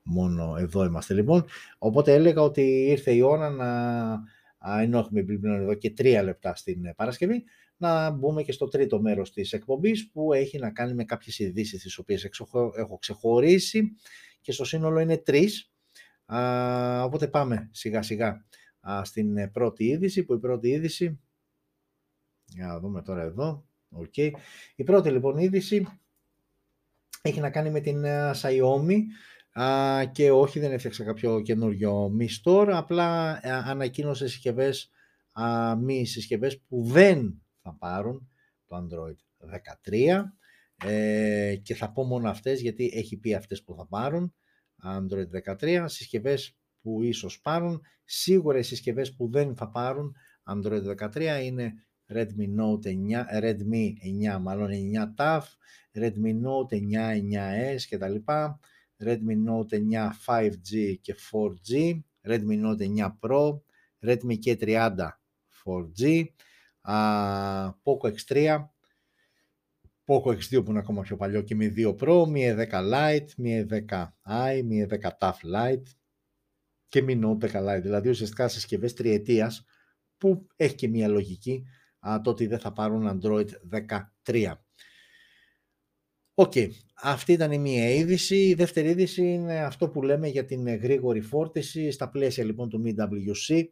[0.04, 1.44] μόνο εδώ είμαστε λοιπόν.
[1.78, 6.94] Οπότε έλεγα ότι ήρθε η ώρα να, ενώ έχουμε μπει εδώ και τρία λεπτά στην
[6.96, 7.44] Παρασκευή,
[7.76, 11.82] να μπούμε και στο τρίτο μέρος της εκπομπής που έχει να κάνει με κάποιες ειδήσεις
[11.82, 12.24] τις οποίες
[12.76, 13.94] έχω ξεχωρίσει
[14.40, 15.72] και στο σύνολο είναι τρεις.
[16.26, 18.44] Α, οπότε πάμε σιγά σιγά
[18.80, 21.20] α, στην πρώτη είδηση που η πρώτη είδηση
[22.46, 24.30] για να δούμε τώρα εδώ okay.
[24.74, 25.86] η πρώτη λοιπόν είδηση
[27.22, 28.98] έχει να κάνει με την uh, Xiaomi
[29.56, 34.90] uh, και όχι δεν έφτιαξα κάποιο καινούριο Mi Store απλά uh, ανακοίνωσε συσκευές
[35.40, 38.28] uh, μη συσκευές που δεν θα πάρουν
[38.66, 39.16] το Android
[39.90, 40.22] 13
[40.86, 44.34] ε, και θα πω μόνο αυτές γιατί έχει πει αυτές που θα πάρουν.
[44.84, 51.40] Android 13, συσκευές που ίσως πάρουν, σίγουρα οι συσκευές που δεν θα πάρουν Android 13
[51.42, 51.74] είναι
[52.12, 53.92] Redmi Note 9, Redmi
[54.34, 55.42] 9 μάλλον 9 TAF,
[55.92, 56.80] Redmi Note 9,
[57.32, 58.60] 9S και τα λοιπά,
[58.98, 63.60] Redmi Note 9 5G και 4G, Redmi Note 9 Pro,
[64.00, 65.08] Redmi K30
[65.64, 66.24] 4G,
[67.82, 68.64] Poco X3,
[70.06, 74.62] Poco X2 που είναι ακόμα πιο παλιό και M2 Pro, Mi 10 Lite, Mi 10i,
[74.68, 75.82] Mi 10T Lite
[76.88, 77.82] και Mi Note 10 Lite.
[77.82, 79.64] Δηλαδή ουσιαστικά συσκευές τριετίας
[80.18, 81.64] που έχει και μια λογική
[81.98, 83.48] α, το ότι δεν θα πάρουν Android
[84.22, 84.52] 13.
[86.36, 86.68] OK, okay.
[87.02, 88.36] αυτή ήταν η μία είδηση.
[88.36, 92.82] Η δεύτερη είδηση είναι αυτό που λέμε για την γρήγορη φόρτιση στα πλαίσια λοιπόν του
[92.84, 93.62] MWC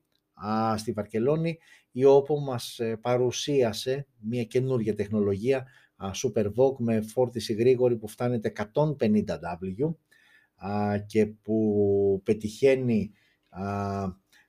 [0.46, 1.58] α, στη Βαρκελόνη
[1.92, 5.66] η OPPO μας ε, παρουσίασε μια καινούργια τεχνολογία
[5.98, 9.94] SuperVOOC με φόρτιση γρήγορη που φτάνεται 150W
[11.06, 13.12] και που πετυχαίνει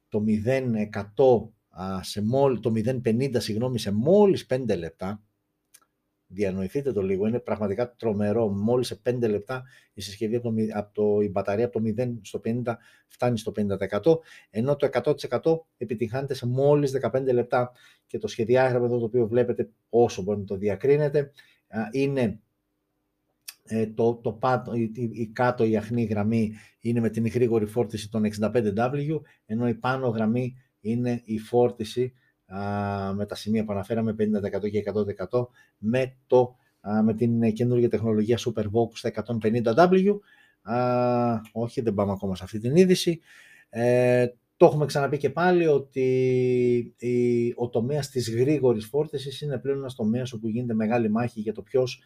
[0.08, 5.24] το 0% σε μόλι, το 050 συγγνώμη, σε μόλις 5 λεπτά
[6.34, 8.48] διανοηθείτε το λίγο, είναι πραγματικά τρομερό.
[8.48, 9.64] Μόλις σε 5 λεπτά
[9.94, 12.74] η συσκευή από το, από το, η μπαταρία από το 0 στο 50
[13.08, 14.18] φτάνει στο 50%,
[14.50, 14.90] ενώ το
[15.42, 17.72] 100% επιτυγχάνεται σε μόλις 15 λεπτά.
[18.08, 21.32] Και το σχεδιάγραμμα εδώ το οποίο βλέπετε όσο μπορεί να το διακρίνετε,
[21.92, 22.40] είναι
[23.66, 28.10] ε, το, το πάτο, η, η, κάτω η αχνή γραμμή είναι με την γρήγορη φόρτιση
[28.10, 32.14] των 65W, ενώ η πάνω γραμμή είναι η φόρτιση
[33.16, 34.84] με τα σημεία που αναφέραμε 50% και
[35.30, 35.48] 100%
[35.78, 36.56] με το
[37.04, 40.20] με την καινούργια τεχνολογία SuperVOOC στα 150W.
[41.52, 43.20] όχι, δεν πάμε ακόμα σε αυτή την είδηση.
[43.70, 44.28] Ε,
[44.58, 46.06] το έχουμε ξαναπεί και πάλι ότι
[46.98, 51.54] η, ο τομέας της γρήγορης φόρτισης είναι πλέον ένας τομέας όπου γίνεται μεγάλη μάχη για
[51.54, 52.02] το ποιος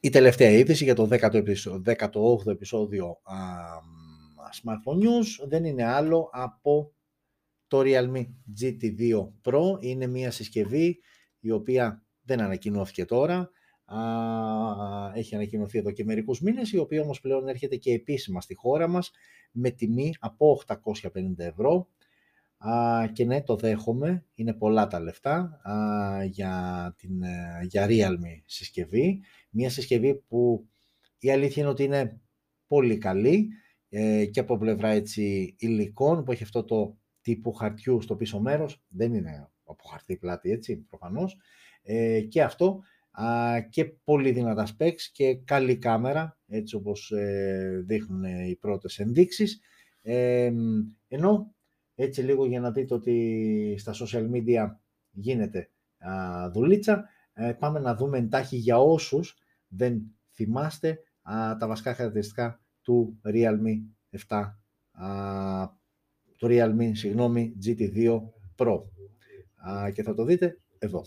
[0.00, 3.36] η τελευταία είδηση για το 18ο επεισόδιο α,
[4.62, 6.93] Smartphone News δεν είναι άλλο από
[7.74, 8.26] το Realme
[8.60, 9.78] GT2 Pro.
[9.80, 10.98] Είναι μια συσκευή
[11.40, 13.50] η οποία δεν ανακοινώθηκε τώρα.
[13.84, 14.00] Α,
[15.14, 18.88] έχει ανακοινωθεί εδώ και μερικούς μήνες, η οποία όμως πλέον έρχεται και επίσημα στη χώρα
[18.88, 19.10] μας
[19.52, 21.88] με τιμή από 850 ευρώ.
[22.58, 28.42] Α, και ναι, το δέχομαι, είναι πολλά τα λεφτά α, για, την, ε, για Realme
[28.46, 29.20] συσκευή.
[29.50, 30.68] Μια συσκευή που
[31.18, 32.20] η αλήθεια είναι ότι είναι
[32.66, 33.48] πολύ καλή
[33.88, 38.84] ε, και από πλευρά έτσι, υλικών που έχει αυτό το τύπου χαρτιού στο πίσω μέρος.
[38.88, 41.36] Δεν είναι από χαρτί πλάτη έτσι προφανώς.
[41.82, 48.24] Ε, και αυτό α, και πολύ δυνατά specs και καλή κάμερα έτσι όπως ε, δείχνουν
[48.24, 49.60] οι πρώτες ενδείξεις.
[50.02, 50.52] Ε,
[51.08, 51.54] ενώ
[51.94, 54.76] έτσι λίγο για να δείτε ότι στα social media
[55.10, 57.08] γίνεται α, δουλίτσα.
[57.32, 60.02] Ε, πάμε να δούμε εντάχει για όσους δεν
[60.32, 63.82] θυμάστε α, τα βασικά χαρακτηριστικά του Realme
[64.28, 64.42] 7,
[64.92, 65.82] α,
[66.38, 68.20] του Realme, συγγνώμη, GT2
[68.56, 68.82] Pro.
[69.68, 71.02] Α, και θα το δείτε εδώ.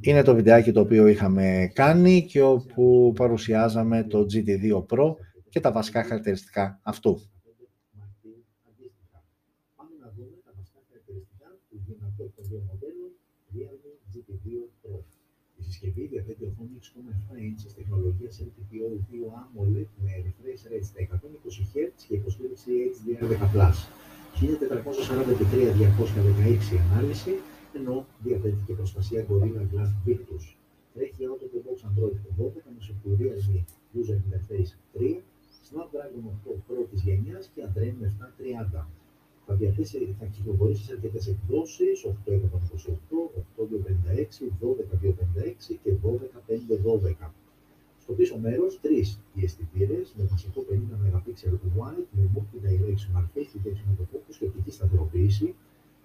[0.00, 5.14] Είναι το βιντεάκι το οποίο είχαμε κάνει και όπου παρουσιάζαμε το GT2 Pro
[5.48, 7.20] και τα βασικά χαρακτηριστικά αυτού.
[9.76, 13.10] Πάμε να δούμε τα βασικά χαρακτηριστικά του δυνατού των δύο μοντέλων
[13.54, 14.46] Realme GT2
[14.82, 15.00] Pro.
[15.56, 16.84] Η συσκευή διαθέτει οθόνη 6,7
[17.48, 19.12] inches τεχνολογίας LTPO 2
[19.42, 21.04] AMOLED με refresh rate στα 120
[21.70, 23.56] Hz και υποστήριξη HDR10+.
[24.40, 27.32] 1440x3216 ανάλυση,
[27.78, 30.44] ενώ διαθέτει και προστασία Gorilla Glass Victus.
[30.94, 32.42] Τρέχει out of the box Android 12
[32.74, 33.62] με σοφτουρία Realme
[33.98, 35.00] User Interface 3
[35.68, 38.86] Snapdragon 8 πρώτης γενιάς και Adreno 730.
[39.50, 47.30] Θα, διαθέσει, θα κυκλοφορήσει σε αρκετές εκδόσεις, 8128, 8256, 12256 και 12512.
[48.02, 51.26] Στο πίσω μέρος, τρεις οι αισθητήρες με βασικό 50 MP
[51.78, 55.54] wide, με multi-directional face detection το focus και οπτική σταθεροποίηση.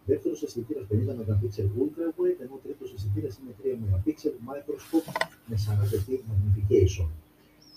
[0.06, 0.96] Δεύτερος αισθητήρας 50
[1.38, 1.44] MP
[1.82, 4.08] ultra wide, ενώ τρίτος αισθητήρας είναι 3 MP
[4.50, 5.10] microscope
[5.46, 7.08] με 40 magnification.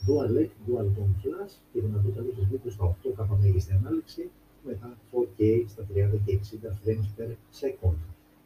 [0.06, 4.30] Dual LED, Dual Tone Flash και δυνατότητα λήψη βίντεο στα 8K μέγιστη ανάλυση,
[4.66, 7.98] μετά 4K στα 30 και 60 frames per second.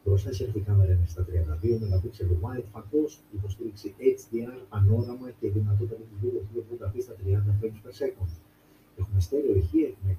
[0.05, 1.27] Μπροστά η κάμερα είναι στα
[1.63, 2.05] 32 MP
[2.43, 7.29] wide focus, υποστήριξη HDR, πανόραμα και δυνατότητα λήψη βίντεο 280p στα 30
[7.61, 8.31] frames per second.
[8.99, 10.19] Έχουμε στέρεο ηχεία, έχουμε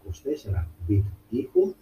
[0.88, 1.74] 24 bit ήχο,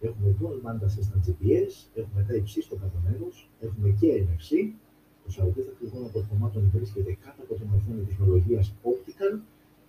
[0.00, 4.50] έχουμε dual band assistant GPS, έχουμε Type-C στο κάτω μέρος, έχουμε και NFC,
[5.24, 9.32] το σαρωτή λοιπόν αποτελεσμάτων βρίσκεται κάτω από την οθόνη τεχνολογίας Optical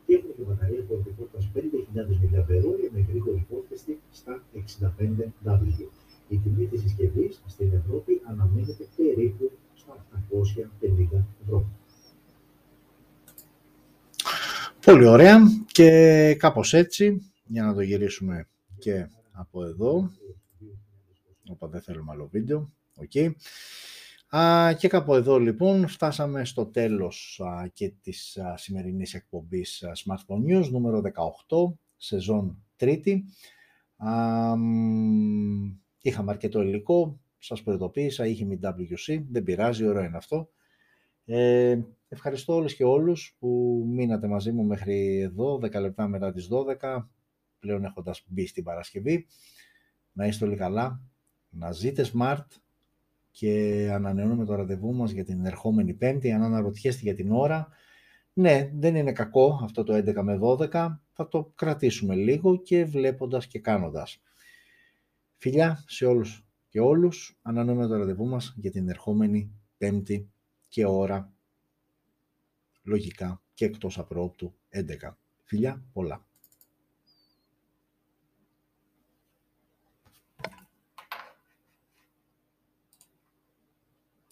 [0.05, 1.61] και έχουμε και μπαταρία χωρητικότητα 5.000
[1.95, 5.87] mAh με γρήγορη φόρτιστη στα 65W.
[6.27, 11.65] Η τιμή της συσκευής στην Ευρώπη αναμένεται περίπου στα 850 ευρώ.
[14.85, 15.39] Πολύ ωραία
[15.71, 18.47] και κάπως έτσι, για να το γυρίσουμε
[18.77, 20.11] και από εδώ.
[21.49, 22.71] Όπα δεν θέλουμε άλλο βίντεο.
[22.95, 23.31] Okay.
[24.37, 30.51] Α, και κάπου εδώ λοιπόν φτάσαμε στο τέλος α, και της α, σημερινής εκπομπής Smartphone
[30.51, 31.01] News νούμερο
[31.47, 33.25] 18, σεζόν τρίτη.
[33.95, 34.53] Α,
[36.01, 40.49] είχαμε αρκετό υλικό, σας προειδοποίησα, είχε μη WC, δεν πειράζει, ωραίο είναι αυτό.
[41.25, 46.47] Ε, ευχαριστώ όλους και όλους που μείνατε μαζί μου μέχρι εδώ, 10 λεπτά μετά τις
[46.51, 47.09] 12,
[47.59, 49.27] πλέον έχοντας μπει στην Παρασκευή.
[50.11, 51.01] Να είστε όλοι καλά,
[51.49, 52.45] να ζείτε smart,
[53.33, 56.31] και ανανεώνουμε το ραντεβού μας για την ερχόμενη Πέμπτη.
[56.31, 57.67] Αν αναρωτιέστε για την ώρα,
[58.33, 60.67] ναι, δεν είναι κακό αυτό το 11 με 12,
[61.11, 64.21] θα το κρατήσουμε λίγο και βλέποντας και κάνοντας.
[65.37, 70.31] Φιλιά σε όλους και όλους, ανανεώνουμε το ραντεβού μας για την ερχόμενη Πέμπτη
[70.67, 71.33] και ώρα,
[72.83, 75.17] λογικά και εκτός απρόπτου 11.
[75.43, 76.27] Φιλιά πολλά.